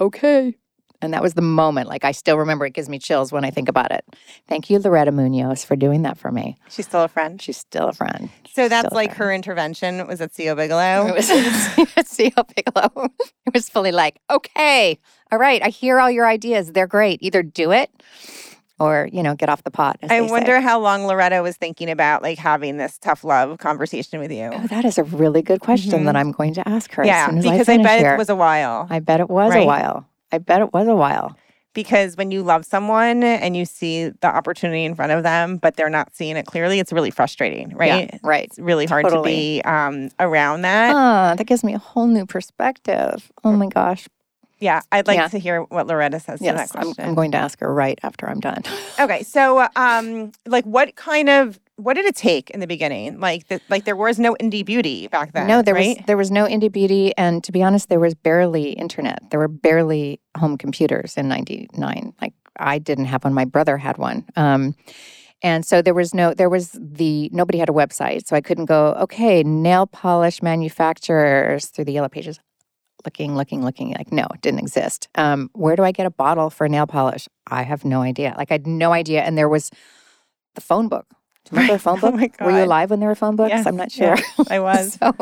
okay. 0.00 0.56
And 1.00 1.14
that 1.14 1.22
was 1.22 1.34
the 1.34 1.42
moment. 1.42 1.88
Like, 1.88 2.04
I 2.04 2.10
still 2.10 2.36
remember 2.38 2.66
it 2.66 2.72
gives 2.72 2.88
me 2.88 2.98
chills 2.98 3.30
when 3.30 3.44
I 3.44 3.50
think 3.50 3.68
about 3.68 3.92
it. 3.92 4.04
Thank 4.48 4.68
you, 4.68 4.80
Loretta 4.80 5.12
Munoz, 5.12 5.64
for 5.64 5.76
doing 5.76 6.02
that 6.02 6.18
for 6.18 6.32
me. 6.32 6.56
She's 6.68 6.86
still 6.86 7.02
a 7.02 7.08
friend. 7.08 7.40
She's 7.40 7.56
still 7.56 7.88
a 7.88 7.92
friend. 7.92 8.30
So 8.52 8.64
She's 8.64 8.70
that's 8.70 8.92
like 8.92 9.14
her 9.14 9.32
intervention 9.32 10.04
was 10.08 10.20
at 10.20 10.34
C.O. 10.34 10.56
Bigelow. 10.56 11.06
It 11.06 11.14
was 11.14 12.06
C.O. 12.08 12.42
Bigelow. 12.56 13.08
It 13.46 13.54
was 13.54 13.68
fully 13.68 13.92
like, 13.92 14.18
okay, 14.28 14.98
all 15.30 15.38
right, 15.38 15.62
I 15.62 15.68
hear 15.68 16.00
all 16.00 16.10
your 16.10 16.26
ideas. 16.26 16.72
They're 16.72 16.86
great. 16.88 17.22
Either 17.22 17.42
do 17.44 17.70
it 17.70 17.90
or, 18.80 19.08
you 19.12 19.22
know, 19.22 19.34
get 19.34 19.48
off 19.48 19.62
the 19.64 19.70
pot. 19.70 19.98
I 20.02 20.06
they 20.08 20.26
say. 20.26 20.30
wonder 20.30 20.60
how 20.60 20.80
long 20.80 21.04
Loretta 21.06 21.42
was 21.42 21.56
thinking 21.56 21.90
about 21.90 22.22
like 22.22 22.38
having 22.38 22.76
this 22.76 22.98
tough 22.98 23.24
love 23.24 23.58
conversation 23.58 24.20
with 24.20 24.32
you. 24.32 24.50
Oh, 24.52 24.66
that 24.68 24.84
is 24.84 24.98
a 24.98 25.04
really 25.04 25.42
good 25.42 25.60
question 25.60 26.04
that 26.04 26.14
mm-hmm. 26.14 26.16
I'm 26.16 26.32
going 26.32 26.54
to 26.54 26.68
ask 26.68 26.92
her. 26.94 27.04
yeah, 27.04 27.24
as 27.24 27.30
soon 27.30 27.38
as 27.38 27.44
because 27.44 27.68
I, 27.68 27.74
I, 27.74 27.82
bet 27.82 28.00
here. 28.00 28.14
it 28.14 28.18
was 28.18 28.28
a 28.28 28.36
while. 28.36 28.86
I 28.90 29.00
bet 29.00 29.20
it 29.20 29.30
was 29.30 29.50
Right? 29.50 29.62
a 29.62 29.66
while. 29.66 30.06
I 30.32 30.38
bet 30.38 30.60
it 30.60 30.72
was 30.72 30.88
a 30.88 30.96
while. 30.96 31.36
because 31.74 32.16
when 32.16 32.32
you 32.32 32.42
love 32.42 32.64
someone 32.64 33.22
and 33.22 33.56
you 33.56 33.64
see 33.64 34.08
the 34.08 34.26
opportunity 34.26 34.84
in 34.84 34.96
front 34.96 35.12
of 35.12 35.22
them, 35.22 35.58
but 35.58 35.76
they're 35.76 35.88
not 35.88 36.12
seeing 36.12 36.36
it 36.36 36.44
clearly, 36.44 36.80
it's 36.80 36.92
really 36.92 37.12
frustrating, 37.12 37.70
right? 37.76 38.10
Yeah, 38.12 38.18
right. 38.22 38.44
It's 38.46 38.58
really 38.58 38.86
hard 38.86 39.06
to 39.08 39.22
be 39.22 39.62
um, 39.64 40.08
around 40.18 40.62
that. 40.62 40.94
Ah, 40.96 41.34
that 41.36 41.44
gives 41.44 41.62
me 41.62 41.74
a 41.74 41.78
whole 41.78 42.08
new 42.08 42.26
perspective. 42.26 43.30
Oh 43.44 43.52
my 43.52 43.68
gosh. 43.68 44.08
yeah, 44.58 44.80
I'd 44.90 45.06
like 45.06 45.18
yeah. 45.18 45.28
to 45.28 45.38
hear 45.38 45.62
what 45.62 45.86
Loretta 45.86 46.18
says 46.18 46.40
to 46.40 46.46
that 46.46 46.56
Yes, 46.56 46.72
I'm. 46.74 46.92
I'm 46.98 47.14
going 47.14 47.30
to 47.32 47.38
ask 47.38 47.60
her 47.60 47.72
right 47.72 47.98
after 48.02 48.28
I'm 48.28 48.40
done. 48.40 48.62
okay, 48.98 49.22
so 49.22 49.68
um, 49.76 50.32
like, 50.46 50.64
what 50.64 50.96
kind 50.96 51.28
of 51.28 51.60
what 51.78 51.94
did 51.94 52.04
it 52.04 52.16
take 52.16 52.50
in 52.50 52.60
the 52.60 52.66
beginning? 52.66 53.20
Like, 53.20 53.48
the, 53.48 53.60
like 53.68 53.84
there 53.84 53.96
was 53.96 54.18
no 54.18 54.34
indie 54.40 54.64
beauty 54.64 55.08
back 55.08 55.32
then. 55.32 55.46
no, 55.46 55.62
there 55.62 55.74
right? 55.74 55.96
was 55.96 56.06
there 56.06 56.16
was 56.16 56.30
no 56.30 56.44
indie 56.46 56.70
beauty, 56.70 57.16
and 57.16 57.42
to 57.44 57.52
be 57.52 57.62
honest, 57.62 57.88
there 57.88 58.00
was 58.00 58.14
barely 58.14 58.72
internet. 58.72 59.30
There 59.30 59.40
were 59.40 59.48
barely 59.48 60.20
home 60.36 60.58
computers 60.58 61.16
in 61.16 61.28
'99. 61.28 62.14
Like 62.20 62.34
I 62.58 62.78
didn't 62.78 63.06
have 63.06 63.24
one. 63.24 63.32
My 63.32 63.44
brother 63.44 63.76
had 63.76 63.98
one. 63.98 64.24
Um, 64.36 64.74
and 65.42 65.64
so 65.64 65.82
there 65.82 65.94
was 65.94 66.14
no, 66.14 66.34
there 66.34 66.48
was 66.48 66.76
the, 66.80 67.30
nobody 67.32 67.58
had 67.58 67.68
a 67.68 67.72
website. 67.72 68.26
So 68.26 68.34
I 68.34 68.40
couldn't 68.40 68.64
go, 68.64 68.94
okay, 69.00 69.42
nail 69.44 69.86
polish 69.86 70.42
manufacturers 70.42 71.66
through 71.66 71.84
the 71.84 71.92
yellow 71.92 72.08
pages. 72.08 72.40
Looking, 73.04 73.36
looking, 73.36 73.64
looking. 73.64 73.92
Like, 73.92 74.10
no, 74.10 74.26
it 74.34 74.40
didn't 74.40 74.58
exist. 74.58 75.08
Um, 75.14 75.50
where 75.52 75.76
do 75.76 75.84
I 75.84 75.92
get 75.92 76.06
a 76.06 76.10
bottle 76.10 76.50
for 76.50 76.68
nail 76.68 76.88
polish? 76.88 77.28
I 77.46 77.62
have 77.62 77.84
no 77.84 78.02
idea. 78.02 78.34
Like, 78.36 78.50
I 78.50 78.54
had 78.54 78.66
no 78.66 78.92
idea. 78.92 79.22
And 79.22 79.38
there 79.38 79.48
was 79.48 79.70
the 80.56 80.60
phone 80.60 80.88
book. 80.88 81.06
Do 81.50 81.56
you 81.56 81.60
remember 81.62 81.74
a 81.74 81.78
phone 81.86 81.98
Oh 82.02 82.10
book? 82.12 82.14
my 82.14 82.30
Were 82.44 82.58
you 82.58 82.64
alive 82.64 82.90
when 82.90 83.00
there 83.00 83.08
were 83.08 83.14
phone 83.14 83.36
books? 83.36 83.50
Yes, 83.50 83.66
I'm 83.66 83.76
not 83.76 83.90
sure. 83.92 84.16
I 84.50 84.58
was. 84.68 84.94
so 84.94 85.14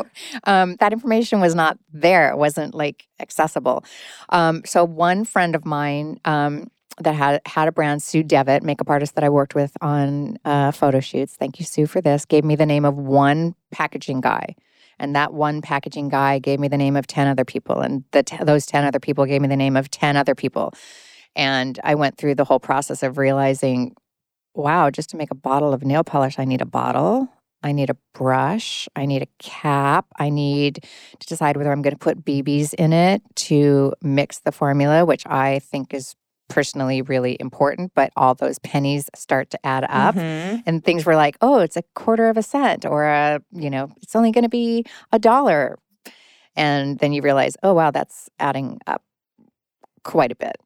um, 0.45 0.77
that 0.81 0.93
information 0.93 1.41
was 1.41 1.55
not 1.55 1.79
there. 1.93 2.31
It 2.31 2.37
wasn't 2.37 2.75
like 2.75 3.07
accessible. 3.21 3.85
Um, 4.31 4.63
so 4.65 4.85
one 4.85 5.25
friend 5.25 5.55
of 5.55 5.65
mine 5.65 6.21
um, 6.25 6.71
that 6.99 7.15
had 7.15 7.41
had 7.47 7.69
a 7.69 7.73
brand, 7.73 8.03
Sue 8.03 8.23
Devitt, 8.23 8.63
makeup 8.63 8.89
artist 8.91 9.15
that 9.15 9.25
I 9.25 9.29
worked 9.29 9.55
with 9.55 9.73
on 9.81 10.39
uh, 10.45 10.73
photo 10.73 11.01
shoots. 11.01 11.35
Thank 11.37 11.59
you, 11.61 11.65
Sue, 11.67 11.87
for 11.87 12.01
this. 12.01 12.25
Gave 12.25 12.45
me 12.45 12.57
the 12.57 12.67
name 12.67 12.85
of 12.85 12.97
one 12.99 13.55
packaging 13.71 14.21
guy. 14.21 14.55
And 14.99 15.15
that 15.15 15.35
one 15.35 15.61
packaging 15.61 16.09
guy 16.09 16.39
gave 16.39 16.59
me 16.59 16.69
the 16.69 16.79
name 16.79 16.97
of 16.97 17.07
10 17.07 17.29
other 17.29 17.45
people. 17.45 17.81
And 17.81 18.03
the 18.13 18.23
t- 18.23 18.39
those 18.43 18.65
10 18.65 18.85
other 18.85 18.99
people 18.99 19.27
gave 19.27 19.43
me 19.43 19.49
the 19.49 19.57
name 19.57 19.77
of 19.77 19.91
10 19.91 20.17
other 20.17 20.35
people. 20.35 20.73
And 21.35 21.79
I 21.85 21.95
went 21.97 22.17
through 22.17 22.37
the 22.37 22.47
whole 22.47 22.59
process 22.61 23.03
of 23.03 23.19
realizing, 23.19 23.95
wow, 24.57 24.91
just 24.91 25.11
to 25.11 25.17
make 25.17 25.31
a 25.31 25.35
bottle 25.35 25.73
of 25.73 25.85
nail 25.85 26.03
polish, 26.05 26.39
I 26.39 26.45
need 26.45 26.61
a 26.61 26.67
bottle. 26.67 27.29
I 27.63 27.73
need 27.73 27.91
a 27.91 27.97
brush. 28.15 28.89
I 28.95 29.07
need 29.07 29.23
a 29.23 29.29
cap. 29.39 30.07
I 30.19 30.29
need 30.29 30.85
to 31.19 31.27
decide 31.27 31.57
whether 31.57 31.73
I'm 31.73 31.83
going 31.83 31.95
to 31.95 31.99
put 31.99 32.25
BBs 32.25 32.75
in 32.75 32.93
it 32.93 33.23
to 33.37 33.93
mix 34.03 34.41
the 34.41 34.53
formula, 34.53 35.05
which 35.05 35.27
I 35.27 35.59
think 35.61 35.93
is 35.93 36.15
personally 36.49 37.03
really 37.03 37.37
important. 37.41 37.93
But 37.95 38.13
all 38.17 38.35
those 38.35 38.59
pennies 38.61 39.11
start 39.17 39.51
to 39.51 39.67
add 39.67 39.85
up. 39.89 40.15
Mhm. 40.15 40.63
And 40.65 40.85
things 40.85 41.05
were 41.05 41.17
like, 41.17 41.37
oh, 41.41 41.59
it's 41.59 41.77
a 41.77 41.83
quarter 41.95 42.29
of 42.29 42.37
a 42.37 42.43
cent, 42.43 42.87
or 42.87 43.05
a, 43.05 43.41
you 43.53 43.71
know, 43.71 43.91
it's 44.03 44.15
only 44.15 44.31
going 44.31 44.45
to 44.45 44.49
be 44.49 44.85
a 45.13 45.19
dollar. 45.19 45.77
And 46.55 46.99
then 47.01 47.13
you 47.13 47.21
realize, 47.21 47.57
oh, 47.63 47.75
wow, 47.75 47.91
that's 47.91 48.31
adding 48.39 48.79
up 48.87 49.03
quite 50.05 50.31
a 50.31 50.37
bit, 50.37 50.57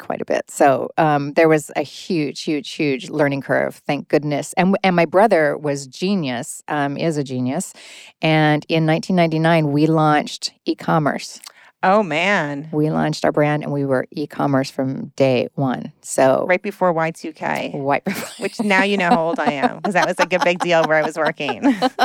quite 0.00 0.20
a 0.20 0.24
bit. 0.24 0.50
So 0.50 0.90
um, 0.98 1.32
there 1.34 1.48
was 1.48 1.70
a 1.76 1.82
huge, 1.82 2.42
huge, 2.42 2.70
huge 2.72 3.08
learning 3.10 3.42
curve. 3.42 3.76
Thank 3.86 4.08
goodness. 4.08 4.52
And 4.54 4.76
and 4.82 4.96
my 4.96 5.04
brother 5.04 5.56
was 5.56 5.86
genius, 5.86 6.62
um, 6.68 6.96
is 6.96 7.16
a 7.16 7.22
genius. 7.24 7.72
And 8.20 8.66
in 8.68 8.86
1999, 8.86 9.70
we 9.72 9.86
launched 9.86 10.52
e-commerce. 10.64 11.40
Oh 11.82 12.02
man. 12.02 12.68
We 12.72 12.90
launched 12.90 13.24
our 13.24 13.32
brand, 13.32 13.62
and 13.62 13.72
we 13.72 13.86
were 13.86 14.06
e-commerce 14.10 14.70
from 14.70 15.06
day 15.16 15.48
one. 15.54 15.92
So 16.02 16.44
Right 16.46 16.60
before 16.62 16.92
Y2K, 16.92 17.74
white. 17.80 18.02
which 18.38 18.60
now 18.60 18.82
you 18.82 18.98
know 18.98 19.08
how 19.08 19.24
old 19.28 19.38
I 19.38 19.52
am 19.52 19.76
because 19.76 19.94
that 19.94 20.06
was 20.06 20.18
like 20.18 20.32
a 20.34 20.40
big 20.44 20.58
deal 20.58 20.84
where 20.86 20.98
I 20.98 21.02
was 21.02 21.16
working. 21.16 21.62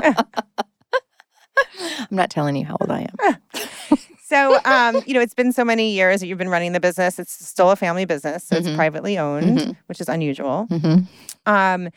I'm 1.99 2.07
not 2.11 2.29
telling 2.29 2.55
you 2.55 2.65
how 2.65 2.77
old 2.79 2.89
I 2.91 3.07
am. 3.09 3.97
so, 4.27 4.57
um, 4.65 5.01
you 5.05 5.13
know, 5.13 5.21
it's 5.21 5.33
been 5.33 5.51
so 5.51 5.63
many 5.63 5.91
years 5.93 6.19
that 6.19 6.27
you've 6.27 6.37
been 6.37 6.49
running 6.49 6.71
the 6.73 6.79
business. 6.79 7.19
It's 7.19 7.31
still 7.47 7.71
a 7.71 7.75
family 7.75 8.05
business, 8.05 8.43
so 8.43 8.55
it's 8.55 8.67
Mhm. 8.67 8.75
privately 8.75 9.17
owned, 9.17 9.59
Mhm. 9.59 9.75
which 9.87 10.01
is 10.01 10.09
unusual. 10.09 10.65
hmm 10.69 10.99
Um, 11.45 11.89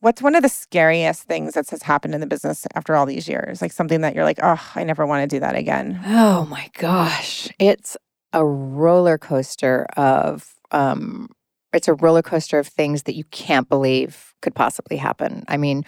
what's 0.00 0.22
one 0.22 0.34
of 0.34 0.42
the 0.42 0.48
scariest 0.48 1.24
things 1.24 1.52
that 1.54 1.68
has 1.68 1.82
happened 1.82 2.14
in 2.14 2.20
the 2.20 2.26
business 2.26 2.66
after 2.74 2.96
all 2.96 3.04
these 3.04 3.28
years? 3.28 3.60
Like 3.60 3.72
something 3.72 4.00
that 4.00 4.14
you're 4.14 4.24
like, 4.24 4.38
oh, 4.42 4.60
I 4.74 4.84
never 4.84 5.06
want 5.06 5.28
to 5.28 5.36
do 5.36 5.40
that 5.40 5.54
again. 5.54 6.00
Oh 6.06 6.46
my 6.46 6.70
gosh. 6.78 7.48
It's 7.58 7.96
a 8.32 8.44
roller 8.44 9.18
coaster 9.18 9.86
of 9.96 10.54
um 10.70 11.28
it's 11.72 11.88
a 11.88 11.94
roller 11.94 12.22
coaster 12.22 12.58
of 12.58 12.66
things 12.66 13.02
that 13.04 13.14
you 13.16 13.24
can't 13.24 13.68
believe 13.68 14.34
could 14.42 14.54
possibly 14.54 14.96
happen. 14.96 15.44
I 15.46 15.56
mean, 15.56 15.84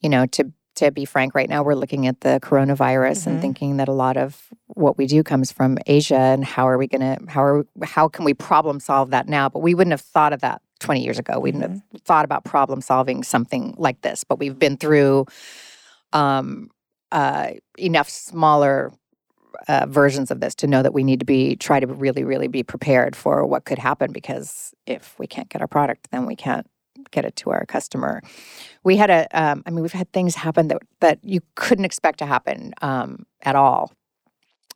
you 0.00 0.08
know, 0.08 0.26
to 0.26 0.52
to 0.76 0.90
be 0.90 1.04
frank 1.04 1.34
right 1.34 1.48
now 1.48 1.62
we're 1.62 1.74
looking 1.74 2.06
at 2.06 2.20
the 2.20 2.38
coronavirus 2.42 3.24
Mhm. 3.24 3.26
and 3.26 3.40
thinking 3.40 3.76
that 3.78 3.88
a 3.88 3.92
lot 3.92 4.16
of 4.16 4.46
what 4.68 4.96
we 4.98 5.06
do 5.06 5.22
comes 5.22 5.50
from 5.50 5.78
Asia 5.86 6.16
and 6.18 6.44
how 6.44 6.68
are 6.68 6.78
we 6.78 6.86
going 6.86 7.00
to 7.00 7.30
how 7.30 7.42
are 7.42 7.66
how 7.82 8.08
can 8.08 8.24
we 8.24 8.34
problem 8.34 8.78
solve 8.80 9.10
that 9.10 9.26
now? 9.28 9.48
But 9.48 9.60
we 9.60 9.74
wouldn't 9.74 9.92
have 9.92 10.00
thought 10.02 10.32
of 10.32 10.40
that 10.42 10.60
20 10.80 11.02
years 11.02 11.18
ago. 11.18 11.40
We 11.40 11.50
wouldn't 11.52 11.62
have 11.62 12.02
thought 12.04 12.24
about 12.26 12.44
problem 12.44 12.80
solving 12.82 13.22
something 13.22 13.74
like 13.78 14.02
this, 14.02 14.22
but 14.24 14.38
we've 14.38 14.58
been 14.58 14.76
through 14.76 15.26
um 16.12 16.70
uh 17.12 17.50
enough 17.78 18.08
smaller 18.08 18.92
uh, 19.68 19.86
versions 19.88 20.30
of 20.30 20.40
this 20.40 20.54
to 20.56 20.66
know 20.66 20.82
that 20.82 20.92
we 20.92 21.02
need 21.02 21.18
to 21.20 21.26
be 21.26 21.56
try 21.56 21.80
to 21.80 21.86
really 21.86 22.24
really 22.24 22.48
be 22.48 22.62
prepared 22.62 23.16
for 23.16 23.46
what 23.46 23.64
could 23.64 23.78
happen 23.78 24.12
because 24.12 24.74
if 24.86 25.18
we 25.18 25.26
can't 25.26 25.48
get 25.48 25.62
our 25.62 25.66
product 25.68 26.08
then 26.12 26.26
we 26.26 26.36
can't 26.36 26.66
get 27.10 27.24
it 27.24 27.36
to 27.36 27.50
our 27.50 27.64
customer. 27.66 28.22
We 28.84 28.96
had 28.96 29.10
a 29.10 29.26
um, 29.32 29.62
i 29.66 29.70
mean 29.70 29.82
we've 29.82 29.92
had 29.92 30.12
things 30.12 30.34
happen 30.34 30.68
that 30.68 30.82
that 31.00 31.18
you 31.22 31.40
couldn't 31.54 31.84
expect 31.84 32.18
to 32.18 32.26
happen 32.26 32.72
um, 32.82 33.26
at 33.42 33.56
all. 33.56 33.92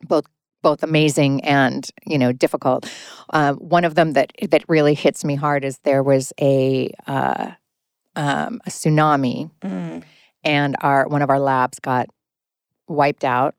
Both 0.07 0.25
both 0.61 0.83
amazing 0.83 1.43
and 1.43 1.89
you 2.05 2.17
know 2.17 2.31
difficult. 2.31 2.89
Um, 3.31 3.55
one 3.57 3.85
of 3.85 3.95
them 3.95 4.13
that 4.13 4.31
that 4.49 4.63
really 4.67 4.93
hits 4.93 5.23
me 5.25 5.35
hard 5.35 5.63
is 5.63 5.79
there 5.79 6.03
was 6.03 6.33
a 6.39 6.91
uh, 7.07 7.51
um, 8.15 8.61
a 8.65 8.69
tsunami 8.69 9.49
Mm. 9.61 10.03
and 10.43 10.75
our 10.81 11.07
one 11.07 11.21
of 11.21 11.29
our 11.29 11.39
labs 11.39 11.79
got 11.79 12.07
wiped 12.87 13.23
out 13.23 13.55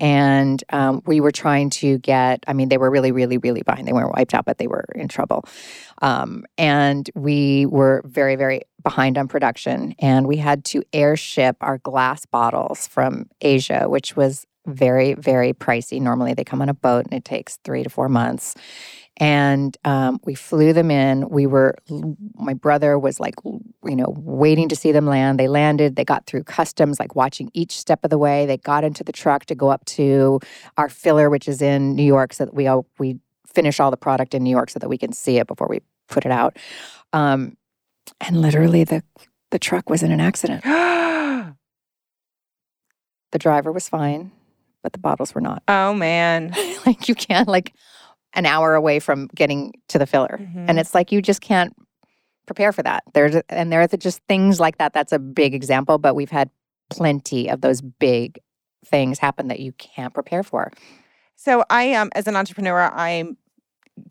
and 0.00 0.64
um, 0.70 1.02
we 1.06 1.20
were 1.20 1.30
trying 1.30 1.70
to 1.70 1.98
get 1.98 2.42
i 2.48 2.52
mean 2.52 2.68
they 2.68 2.78
were 2.78 2.90
really 2.90 3.12
really 3.12 3.38
really 3.38 3.62
behind. 3.62 3.86
They 3.86 3.92
weren't 3.92 4.14
wiped 4.16 4.34
out 4.34 4.44
but 4.44 4.58
they 4.58 4.66
were 4.66 4.86
in 4.94 5.08
trouble. 5.08 5.44
Um, 6.02 6.44
and 6.58 7.08
we 7.14 7.66
were 7.66 8.02
very 8.04 8.36
very 8.36 8.62
behind 8.82 9.18
on 9.18 9.28
production. 9.28 9.94
And 9.98 10.26
we 10.26 10.38
had 10.38 10.64
to 10.66 10.82
airship 10.92 11.56
our 11.60 11.78
glass 11.78 12.24
bottles 12.26 12.86
from 12.88 13.28
asia 13.40 13.88
which 13.88 14.16
was 14.16 14.46
very 14.66 15.14
very 15.14 15.52
pricey. 15.52 16.00
Normally 16.00 16.34
they 16.34 16.44
come 16.44 16.62
on 16.62 16.68
a 16.68 16.74
boat 16.74 17.04
and 17.04 17.14
it 17.14 17.24
takes 17.24 17.58
three 17.64 17.82
to 17.82 17.90
four 17.90 18.08
months 18.08 18.54
and 19.16 19.76
um, 19.84 20.18
we 20.24 20.34
flew 20.34 20.72
them 20.72 20.90
in. 20.90 21.28
We 21.28 21.46
were 21.46 21.74
my 22.34 22.54
brother 22.54 22.98
was 22.98 23.20
like 23.20 23.34
you 23.44 23.96
know 23.96 24.14
waiting 24.16 24.68
to 24.68 24.76
see 24.76 24.92
them 24.92 25.06
land. 25.06 25.38
They 25.38 25.48
landed. 25.48 25.96
They 25.96 26.04
got 26.04 26.26
through 26.26 26.44
customs 26.44 26.98
like 26.98 27.14
watching 27.14 27.50
each 27.52 27.78
step 27.78 28.00
of 28.02 28.10
the 28.10 28.18
way. 28.18 28.46
They 28.46 28.56
got 28.56 28.84
into 28.84 29.04
the 29.04 29.12
truck 29.12 29.44
to 29.46 29.54
go 29.54 29.68
up 29.68 29.84
to 29.86 30.40
our 30.76 30.88
filler 30.88 31.28
which 31.28 31.48
is 31.48 31.60
in 31.60 31.94
new 31.94 32.02
york 32.02 32.32
so 32.32 32.44
that 32.44 32.54
we 32.54 32.66
all 32.66 32.86
we 32.98 33.18
finish 33.46 33.80
all 33.80 33.90
the 33.90 33.96
product 33.96 34.34
in 34.34 34.42
new 34.42 34.50
york 34.50 34.70
so 34.70 34.78
that 34.78 34.88
we 34.88 34.98
can 34.98 35.12
see 35.12 35.38
it 35.38 35.46
before 35.46 35.68
we 35.68 35.80
put 36.08 36.24
it 36.24 36.32
out. 36.32 36.56
Um, 37.12 37.56
and 38.20 38.40
literally 38.40 38.84
the 38.84 39.02
the 39.50 39.58
truck 39.58 39.90
was 39.90 40.02
in 40.02 40.12
an 40.12 40.20
accident. 40.20 40.64
The 43.32 43.38
driver 43.38 43.70
was 43.70 43.88
fine 43.88 44.32
but 44.82 44.92
the 44.92 44.98
bottles 44.98 45.34
were 45.34 45.40
not. 45.40 45.62
Oh 45.68 45.94
man. 45.94 46.54
like 46.86 47.08
you 47.08 47.14
can't 47.14 47.48
like 47.48 47.74
an 48.34 48.46
hour 48.46 48.74
away 48.74 49.00
from 49.00 49.28
getting 49.34 49.72
to 49.88 49.98
the 49.98 50.06
filler 50.06 50.38
Mhm. 50.40 50.66
and 50.68 50.78
it's 50.78 50.94
like 50.94 51.12
you 51.12 51.20
just 51.22 51.40
can't 51.40 51.74
prepare 52.46 52.72
for 52.72 52.82
that 52.82 53.02
there's 53.14 53.36
and 53.48 53.70
there 53.72 53.80
are 53.80 53.86
just 53.86 54.20
things 54.28 54.58
like 54.58 54.78
that 54.78 54.92
that's 54.92 55.12
a 55.12 55.18
big 55.18 55.54
example 55.54 55.98
but 55.98 56.14
we've 56.14 56.30
had 56.30 56.50
plenty 56.88 57.48
of 57.48 57.60
those 57.60 57.80
big 57.80 58.38
things 58.84 59.18
happen 59.18 59.48
that 59.48 59.60
you 59.60 59.72
can't 59.72 60.14
prepare 60.14 60.42
for 60.42 60.70
So 61.36 61.64
I 61.70 61.94
um 61.94 62.10
as 62.14 62.26
an 62.26 62.36
entrepreneur, 62.36 62.90
I 62.92 63.24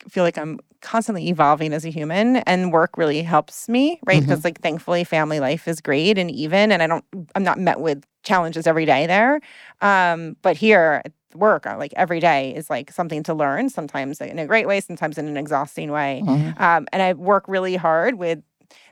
feel 0.10 0.24
like 0.24 0.38
I'm 0.38 0.60
constantly 0.82 1.28
evolving 1.30 1.74
as 1.74 1.86
a 1.86 1.90
human 1.90 2.38
and 2.38 2.72
work 2.72 2.98
really 2.98 3.22
helps 3.22 3.68
me, 3.68 4.00
right? 4.06 4.22
Because 4.22 4.44
like 4.44 4.62
thankfully 4.62 5.04
family 5.04 5.40
life 5.40 5.68
is 5.68 5.82
great 5.82 6.18
and 6.18 6.32
even 6.32 6.72
and 6.72 6.82
I 6.82 6.88
don't 6.88 7.06
I'm 7.36 7.44
not 7.44 7.60
met 7.60 7.80
with 7.82 8.04
challenges 8.24 8.66
every 8.66 8.86
day 8.86 9.06
there. 9.08 9.42
Um 9.82 10.38
but 10.42 10.56
here 10.58 11.04
work 11.36 11.66
uh, 11.68 11.76
like 11.78 11.94
every 11.96 12.20
day 12.20 12.54
is 12.56 12.70
like 12.70 12.92
something 12.92 13.24
to 13.24 13.34
learn, 13.34 13.70
sometimes 13.70 14.20
in 14.22 14.40
a 14.40 14.48
great 14.48 14.68
way, 14.68 14.80
sometimes 14.82 15.18
in 15.18 15.28
an 15.28 15.38
exhausting 15.38 15.92
way. 15.92 16.24
Um 16.58 16.88
and 16.92 17.02
I 17.02 17.14
work 17.14 17.46
really 17.48 17.76
hard 17.76 18.16
with 18.16 18.40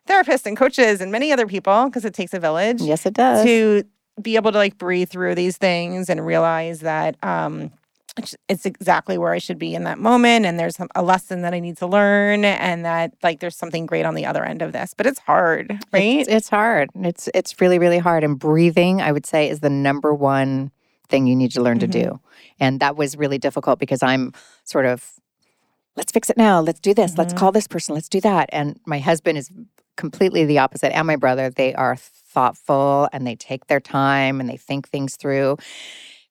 therapists 0.08 0.46
and 0.46 0.56
coaches 0.56 1.02
and 1.02 1.12
many 1.12 1.32
other 1.32 1.48
people 1.48 1.86
because 1.86 2.06
it 2.06 2.14
takes 2.14 2.34
a 2.34 2.40
village 2.40 2.82
yes 2.82 3.06
it 3.06 3.14
does 3.14 3.44
to 3.44 3.84
be 4.22 4.36
able 4.38 4.52
to 4.52 4.58
like 4.58 4.78
breathe 4.78 5.10
through 5.10 5.36
these 5.36 5.58
things 5.58 6.10
and 6.10 6.26
realize 6.26 6.80
that 6.80 7.16
um 7.24 7.72
it's, 8.18 8.36
it's 8.48 8.66
exactly 8.66 9.18
where 9.18 9.34
I 9.34 9.38
should 9.38 9.60
be 9.60 9.76
in 9.76 9.84
that 9.84 10.00
moment 10.00 10.46
and 10.48 10.60
there's 10.60 10.78
a 10.96 11.04
lesson 11.04 11.42
that 11.44 11.54
I 11.54 11.60
need 11.60 11.78
to 11.78 11.86
learn 11.88 12.46
and 12.46 12.84
that 12.84 13.14
like 13.22 13.42
there's 13.42 13.56
something 13.56 13.86
great 13.86 14.06
on 14.06 14.16
the 14.16 14.26
other 14.26 14.44
end 14.44 14.62
of 14.64 14.72
this 14.72 14.94
but 14.96 15.06
it's 15.06 15.20
hard 15.20 15.78
right 15.94 16.22
It's, 16.22 16.30
it's 16.30 16.50
hard. 16.50 16.90
It's 16.96 17.30
it's 17.36 17.60
really 17.62 17.78
really 17.78 18.00
hard. 18.00 18.24
And 18.24 18.40
breathing, 18.40 19.02
I 19.02 19.12
would 19.12 19.26
say, 19.26 19.50
is 19.50 19.60
the 19.60 19.70
number 19.70 20.14
one 20.16 20.72
thing 21.10 21.28
you 21.28 21.36
need 21.36 21.52
to 21.52 21.62
learn 21.62 21.78
Mhm. 21.78 21.82
to 21.82 21.88
do. 21.88 22.20
And 22.60 22.80
that 22.80 22.96
was 22.96 23.18
really 23.18 23.38
difficult 23.38 23.80
because 23.80 24.04
I'm 24.04 24.34
sort 24.64 24.86
of, 24.86 25.14
let's 25.96 26.12
fix 26.12 26.30
it 26.30 26.38
now. 26.38 26.62
Let's 26.62 26.80
do 26.80 26.94
this. 26.94 27.18
Let's 27.18 27.34
Mhm. 27.34 27.38
call 27.38 27.52
this 27.52 27.68
person. 27.68 27.96
Let's 27.96 28.10
do 28.10 28.22
that. 28.22 28.50
And 28.52 28.80
my 28.86 29.00
husband 29.00 29.38
is 29.38 29.50
completely 29.96 30.46
the 30.46 30.60
opposite, 30.60 30.96
and 30.96 31.08
my 31.08 31.16
brother. 31.16 31.50
They 31.50 31.74
are 31.74 31.96
thoughtful 31.96 33.10
and 33.12 33.26
they 33.26 33.36
take 33.36 33.66
their 33.68 33.80
time 33.80 34.40
and 34.40 34.48
they 34.48 34.58
think 34.58 34.88
things 34.90 35.16
through. 35.16 35.58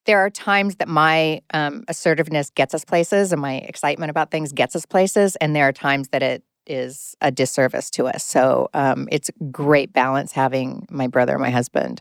There 0.04 0.18
are 0.18 0.30
times 0.30 0.76
that 0.76 0.86
my 0.86 1.40
um, 1.52 1.82
assertiveness 1.88 2.50
gets 2.50 2.74
us 2.74 2.84
places 2.84 3.32
and 3.32 3.42
my 3.42 3.56
excitement 3.56 4.10
about 4.10 4.30
things 4.30 4.52
gets 4.52 4.76
us 4.76 4.86
places. 4.86 5.34
And 5.36 5.56
there 5.56 5.66
are 5.66 5.72
times 5.72 6.08
that 6.10 6.22
it 6.22 6.44
is 6.66 7.16
a 7.20 7.30
disservice 7.30 7.90
to 7.90 8.06
us. 8.06 8.24
So 8.24 8.68
um, 8.74 9.08
it's 9.10 9.30
great 9.50 9.92
balance 9.92 10.32
having 10.32 10.86
my 10.90 11.06
brother 11.06 11.32
and 11.34 11.42
my 11.42 11.50
husband 11.50 12.00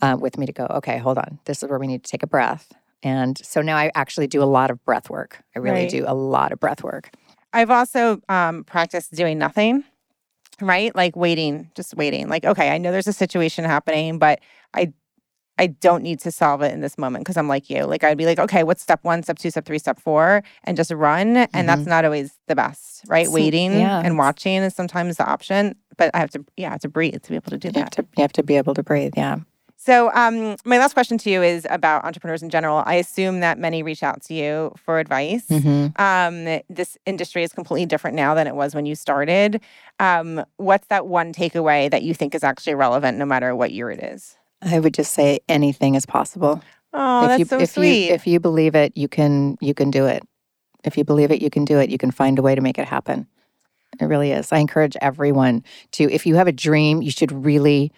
uh, 0.00 0.16
with 0.20 0.38
me 0.38 0.46
to 0.46 0.52
go, 0.52 0.66
okay, 0.70 0.98
hold 0.98 1.18
on. 1.18 1.38
This 1.44 1.62
is 1.62 1.68
where 1.68 1.78
we 1.78 1.86
need 1.86 2.04
to 2.04 2.10
take 2.10 2.22
a 2.22 2.26
breath. 2.26 2.72
And 3.02 3.36
so 3.44 3.62
now 3.62 3.76
I 3.76 3.90
actually 3.94 4.26
do 4.28 4.42
a 4.42 4.44
lot 4.44 4.70
of 4.70 4.84
breath 4.84 5.10
work. 5.10 5.42
I 5.56 5.58
really 5.58 5.80
Right. 5.82 5.90
do 5.90 6.04
a 6.06 6.14
lot 6.14 6.52
of 6.52 6.60
breath 6.60 6.82
work. 6.84 7.10
I've 7.52 7.70
also 7.70 8.20
um 8.28 8.64
practiced 8.64 9.14
doing 9.14 9.38
nothing 9.38 9.84
right 10.60 10.94
like 10.94 11.16
waiting 11.16 11.70
just 11.74 11.94
waiting 11.96 12.28
like 12.28 12.44
okay 12.44 12.70
I 12.70 12.78
know 12.78 12.92
there's 12.92 13.08
a 13.08 13.12
situation 13.12 13.64
happening 13.64 14.18
but 14.18 14.40
I 14.74 14.92
I 15.58 15.66
don't 15.66 16.02
need 16.02 16.18
to 16.20 16.30
solve 16.30 16.62
it 16.62 16.72
in 16.72 16.80
this 16.80 16.96
moment 16.98 17.24
because 17.24 17.36
I'm 17.36 17.46
like 17.48 17.68
you. 17.70 17.84
Like 17.84 18.02
I'd 18.04 18.16
be 18.18 18.24
like, 18.26 18.38
okay, 18.38 18.64
what's 18.64 18.82
step 18.82 19.00
one, 19.02 19.22
step 19.22 19.38
two, 19.38 19.50
step 19.50 19.64
three, 19.64 19.78
step 19.78 20.00
four, 20.00 20.42
and 20.64 20.76
just 20.76 20.90
run. 20.90 21.36
And 21.52 21.68
that's 21.68 21.86
not 21.86 22.04
always 22.04 22.32
the 22.48 22.56
best, 22.56 23.04
right? 23.06 23.26
So- 23.26 23.32
Waiting 23.32 23.72
yeah. 23.72 24.00
and 24.04 24.16
watching 24.18 24.56
is 24.62 24.74
sometimes 24.74 25.18
the 25.18 25.26
option, 25.26 25.74
but 25.98 26.10
I 26.14 26.18
have 26.18 26.30
to, 26.30 26.44
yeah, 26.56 26.68
I 26.68 26.72
have 26.72 26.80
to 26.80 26.88
breathe 26.88 27.22
to 27.22 27.28
be 27.30 27.36
able 27.36 27.50
to 27.50 27.58
do 27.58 27.68
You 27.68 27.80
have 27.80 27.90
that. 27.90 28.02
to, 28.02 28.06
you 28.16 28.22
have 28.22 28.32
to 28.32 28.42
be 28.42 28.56
able 28.56 28.74
to 28.74 28.82
breathe. 28.82 29.12
Yeah. 29.16 29.36
So, 29.76 30.12
um, 30.14 30.54
my 30.64 30.78
last 30.78 30.92
question 30.94 31.18
to 31.18 31.28
you 31.30 31.42
is 31.42 31.66
about 31.68 32.04
entrepreneurs 32.04 32.40
in 32.42 32.50
general. 32.50 32.84
I 32.86 32.94
assume 32.94 33.40
that 33.40 33.58
many 33.58 33.82
reach 33.82 34.04
out 34.04 34.22
to 34.26 34.34
you 34.34 34.72
for 34.76 35.00
advice. 35.00 35.44
Mhm. 35.48 35.98
Um, 35.98 36.62
this 36.70 36.96
industry 37.04 37.42
is 37.42 37.52
completely 37.52 37.86
different 37.86 38.14
now 38.14 38.32
than 38.34 38.46
it 38.46 38.54
was 38.54 38.76
when 38.76 38.86
you 38.86 38.94
started. 38.94 39.60
Um, 39.98 40.44
what's 40.56 40.86
that 40.86 41.08
one 41.08 41.32
takeaway 41.32 41.90
that 41.90 42.04
you 42.04 42.14
think 42.14 42.32
is 42.34 42.44
actually 42.44 42.76
relevant 42.76 43.18
no 43.18 43.26
matter 43.26 43.56
what 43.56 43.72
year 43.72 43.90
it 43.90 44.00
is? 44.00 44.36
I 44.62 44.78
would 44.78 44.94
just 44.94 45.12
say 45.12 45.40
anything 45.48 45.94
is 45.94 46.06
possible. 46.06 46.62
Oh, 46.92 47.24
if 47.24 47.28
that's 47.28 47.38
you, 47.38 47.44
so 47.46 47.60
if 47.60 47.70
sweet. 47.70 48.08
You, 48.08 48.14
if 48.14 48.26
you 48.26 48.40
believe 48.40 48.74
it, 48.74 48.96
you 48.96 49.08
can 49.08 49.56
you 49.60 49.74
can 49.74 49.90
do 49.90 50.06
it. 50.06 50.22
If 50.84 50.96
you 50.96 51.04
believe 51.04 51.30
it, 51.30 51.42
you 51.42 51.50
can 51.50 51.64
do 51.64 51.78
it. 51.78 51.90
You 51.90 51.98
can 51.98 52.10
find 52.10 52.38
a 52.38 52.42
way 52.42 52.54
to 52.54 52.60
make 52.60 52.78
it 52.78 52.86
happen. 52.86 53.26
It 54.00 54.06
really 54.06 54.32
is. 54.32 54.52
I 54.52 54.58
encourage 54.58 54.96
everyone 55.00 55.64
to, 55.92 56.10
if 56.10 56.26
you 56.26 56.34
have 56.36 56.48
a 56.48 56.52
dream, 56.52 57.02
you 57.02 57.10
should 57.10 57.30
really 57.30 57.92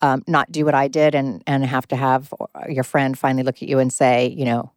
um, 0.00 0.22
not 0.26 0.50
do 0.50 0.64
what 0.64 0.74
I 0.74 0.88
did 0.88 1.14
and 1.14 1.42
and 1.46 1.64
have 1.64 1.86
to 1.88 1.96
have 1.96 2.32
your 2.68 2.84
friend 2.84 3.18
finally 3.18 3.42
look 3.42 3.62
at 3.62 3.68
you 3.68 3.78
and 3.78 3.92
say, 3.92 4.28
you 4.28 4.44
know, 4.44 4.72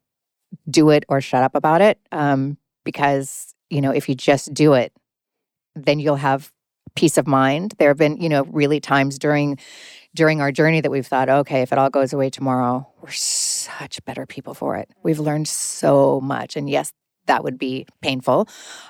do 0.69 0.89
it 0.89 1.05
or 1.07 1.21
shut 1.21 1.43
up 1.43 1.55
about 1.55 1.81
it. 1.81 1.99
Um, 2.11 2.57
because 2.83 3.55
you 3.69 3.81
know, 3.81 3.91
if 3.91 4.07
you 4.07 4.15
just 4.15 4.53
do 4.53 4.73
it, 4.73 4.93
then 5.75 5.99
you'll 5.99 6.17
have 6.17 6.51
peace 6.95 7.17
of 7.17 7.25
mind. 7.25 7.73
There 7.77 7.89
have 7.89 7.97
been, 7.97 8.21
you 8.21 8.29
know, 8.29 8.43
really 8.45 8.79
times 8.79 9.17
during 9.17 9.57
during 10.15 10.41
our 10.41 10.52
journey 10.52 10.82
that 10.82 10.91
we've 10.91 11.08
thought, 11.08 11.30
okay, 11.30 11.62
if 11.62 11.71
it 11.71 11.78
all 11.78 11.89
goes 11.89 12.13
away 12.13 12.30
tomorrow, 12.30 12.88
we're 13.02 13.12
such 13.12 14.04
better 14.06 14.26
people 14.26 14.54
for 14.54 14.78
it. 14.78 14.89
We've 15.04 15.19
learned 15.19 15.47
so 15.47 16.21
much, 16.21 16.56
and 16.56 16.69
yes, 16.69 16.91
that 17.26 17.43
would 17.43 17.58
be 17.58 17.88
painful, 18.02 18.47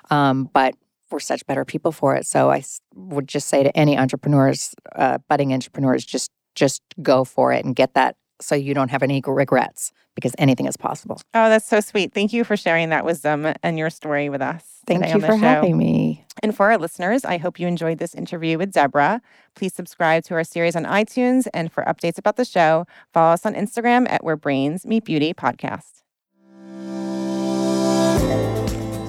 um, 0.09 0.49
but 0.53 0.75
we're 1.11 1.19
such 1.19 1.45
better 1.45 1.63
people 1.63 1.91
for 1.91 2.15
it. 2.15 2.25
So 2.25 2.49
I 2.51 2.63
would 2.95 3.27
just 3.27 3.47
say 3.47 3.63
to 3.63 3.77
any 3.77 3.97
entrepreneurs, 3.97 4.73
uh, 4.95 5.19
budding 5.29 5.53
entrepreneurs, 5.53 6.03
just 6.03 6.31
just 6.55 6.81
go 7.01 7.23
for 7.23 7.51
it 7.51 7.65
and 7.65 7.75
get 7.75 7.95
that, 7.95 8.15
so 8.43 8.55
you 8.55 8.73
don't 8.73 8.89
have 8.89 9.03
any 9.03 9.21
regrets 9.25 9.91
because 10.15 10.35
anything 10.37 10.67
is 10.67 10.77
possible. 10.77 11.19
oh, 11.33 11.49
that's 11.49 11.67
so 11.67 11.79
sweet. 11.79 12.13
Thank 12.13 12.33
you 12.33 12.43
for 12.43 12.55
sharing 12.55 12.89
that 12.89 13.03
wisdom 13.03 13.51
and 13.63 13.77
your 13.79 13.89
story 13.89 14.29
with 14.29 14.41
us. 14.41 14.63
Thank 14.85 15.01
today 15.01 15.09
you 15.09 15.15
on 15.15 15.21
the 15.21 15.27
for 15.27 15.33
show. 15.33 15.39
having 15.39 15.77
me. 15.77 16.25
And 16.43 16.55
for 16.55 16.71
our 16.71 16.77
listeners, 16.77 17.25
I 17.25 17.37
hope 17.37 17.59
you 17.59 17.67
enjoyed 17.67 17.97
this 17.97 18.13
interview 18.13 18.57
with 18.57 18.71
Deborah. 18.71 19.21
Please 19.55 19.73
subscribe 19.73 20.23
to 20.25 20.33
our 20.35 20.43
series 20.43 20.75
on 20.75 20.83
iTunes. 20.85 21.47
And 21.53 21.71
for 21.71 21.83
updates 21.85 22.17
about 22.17 22.35
the 22.35 22.45
show, 22.45 22.85
follow 23.13 23.33
us 23.33 23.45
on 23.45 23.55
Instagram 23.55 24.07
at 24.09 24.23
Where 24.23 24.35
Brains 24.35 24.85
Meet 24.85 25.05
Beauty 25.05 25.33
Podcast. 25.33 26.01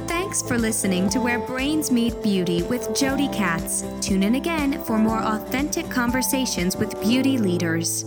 Thanks 0.08 0.42
for 0.42 0.58
listening 0.58 1.08
to 1.10 1.20
Where 1.20 1.38
Brains 1.38 1.90
Meet 1.90 2.22
Beauty 2.22 2.62
with 2.62 2.94
Jody 2.96 3.28
Katz. 3.28 3.84
Tune 4.00 4.22
in 4.22 4.34
again 4.34 4.82
for 4.84 4.98
more 4.98 5.22
authentic 5.22 5.88
conversations 5.90 6.76
with 6.76 7.00
beauty 7.00 7.38
leaders. 7.38 8.04